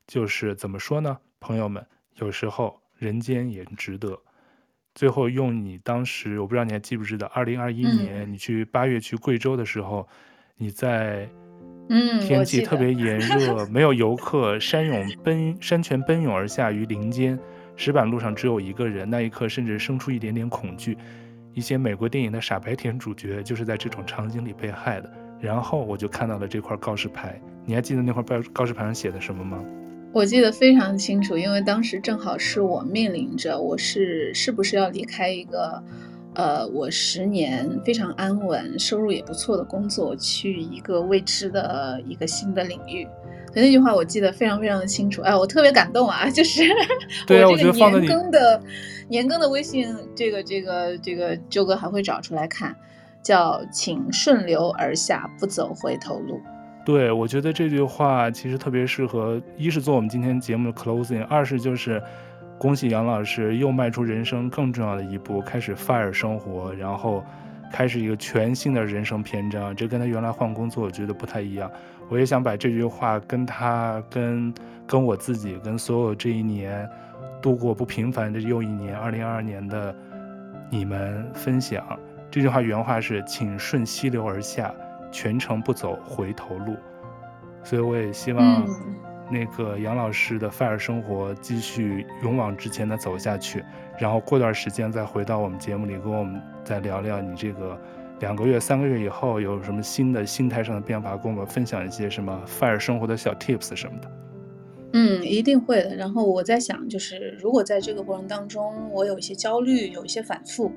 [0.05, 1.85] 就是怎么说呢，朋友们，
[2.15, 4.19] 有时候人间也值得。
[4.93, 10.05] 最后用你当时，我不知道你还记不记得，二零二一年你去八月去贵州的时候，
[10.57, 11.29] 你在
[11.87, 17.39] 嗯天气特别炎热， 没有游客，山涌奔山泉奔涌而下于林间。
[17.83, 20.95] 石板路上只有一个人，那一刻甚至生出一点点恐惧。
[21.51, 25.11] 一些美国电影的傻白甜主角就是在这种场景里被害的。
[25.39, 29.65] 然后我就看到了这块告示牌，你还记得那块告告示牌上写的什么吗？
[30.13, 35.83] 我记得非常清楚，因为当时正好是我面临着我是是不是要离开一个，
[36.35, 43.07] 呃，我十年非常安稳、收入也不错的工作，去一个未知的一个新的领域。
[43.53, 46.29] 那句话我记得非常非常的清楚，哎，我特别感动啊！
[46.31, 46.63] 就是
[47.27, 48.61] 对啊，我这个年更的
[49.09, 52.75] 年更的微信，这个这个这个周哥还会找出来看，
[53.21, 56.41] 叫“请顺流而下，不走回头路”。
[56.85, 62.01] 对，我觉得这句话其实特别适合，一是做我们今天节目的 closing，二是就是
[62.57, 67.23] 恭喜杨老师又迈出人生更重要的一步，开始 fire 生活，然后
[67.71, 69.75] 开始一个全新的人生篇章。
[69.75, 71.71] 这跟他原来换工作我觉得不太一样。
[72.09, 74.53] 我也想把这句话跟他、跟
[74.85, 76.87] 跟我自己、跟所有这一年
[77.41, 79.95] 度过不平凡的又一年，二零二二年的
[80.69, 81.85] 你们分享。
[82.29, 84.73] 这句话原话是：“请顺溪流而下，
[85.11, 86.75] 全程不走回头路。”
[87.63, 88.65] 所以我也希望
[89.31, 93.63] 那个杨老师的 FIRE 生活继续勇往直前的走下去，
[93.97, 97.79] 然后过段时间再回到我们节目里，跟我们再聊聊你这个。
[98.19, 104.11] 两个月、三个月以后有什么新的心态上的变化，跟我们分享一些什么 FIRE 生活的小 tips 什么的。
[104.93, 105.95] 嗯，一定会的。
[105.95, 110.71] 然后我在想，就是如果在这个过程当中，我有一些焦虑，有一些反复。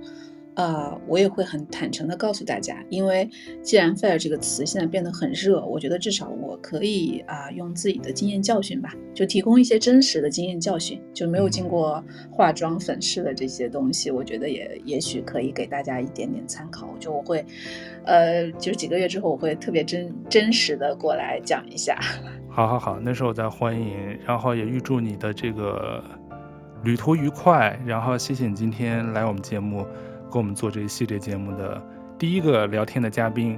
[0.56, 3.28] 呃，我也会很坦诚的告诉大家，因为
[3.60, 16.88] 既然 “fire” 这个词现在变得很热，我觉得至少我可以啊、呃，用自己的经验教训吧，就提供一些真实的经验教训，就没有经过化妆粉饰的这些东西，我觉得也也许可以给大家一点点参考。
[17.00, 17.44] 就我会，
[18.04, 21.98] 呃，就是几个月之后，我会特别真真实的过来讲一下。
[22.48, 26.00] 好好好，那时候我再欢迎，然后也预祝你的这个
[26.84, 29.84] 旅途愉快，然后谢谢你今天来我们节目。
[30.34, 31.80] 跟我们做这一系列节目的
[32.18, 33.56] 第一个聊天的嘉宾，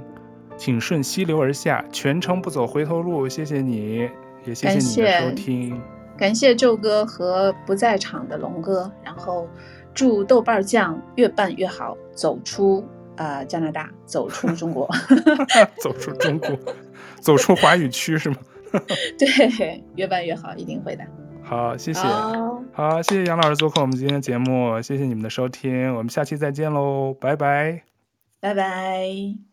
[0.55, 3.27] 请顺溪流而下，全程不走回头路。
[3.27, 4.07] 谢谢你，
[4.45, 5.81] 也谢谢你的收听。
[6.15, 9.47] 感谢宙哥和不在场的龙哥，然后
[9.91, 14.87] 祝豆瓣酱越办越好，走出啊、呃、加拿大，走出中国，
[15.81, 16.55] 走出中国，
[17.19, 18.37] 走出华语区是吗？
[19.17, 21.03] 对，越办越好，一定会的。
[21.47, 22.01] 好，谢谢。
[22.01, 27.83] 好，好，谢谢杨老师做客我们今天的节目，谢谢你们的收听，我们下期再见喽，拜拜，
[28.41, 29.46] 拜拜。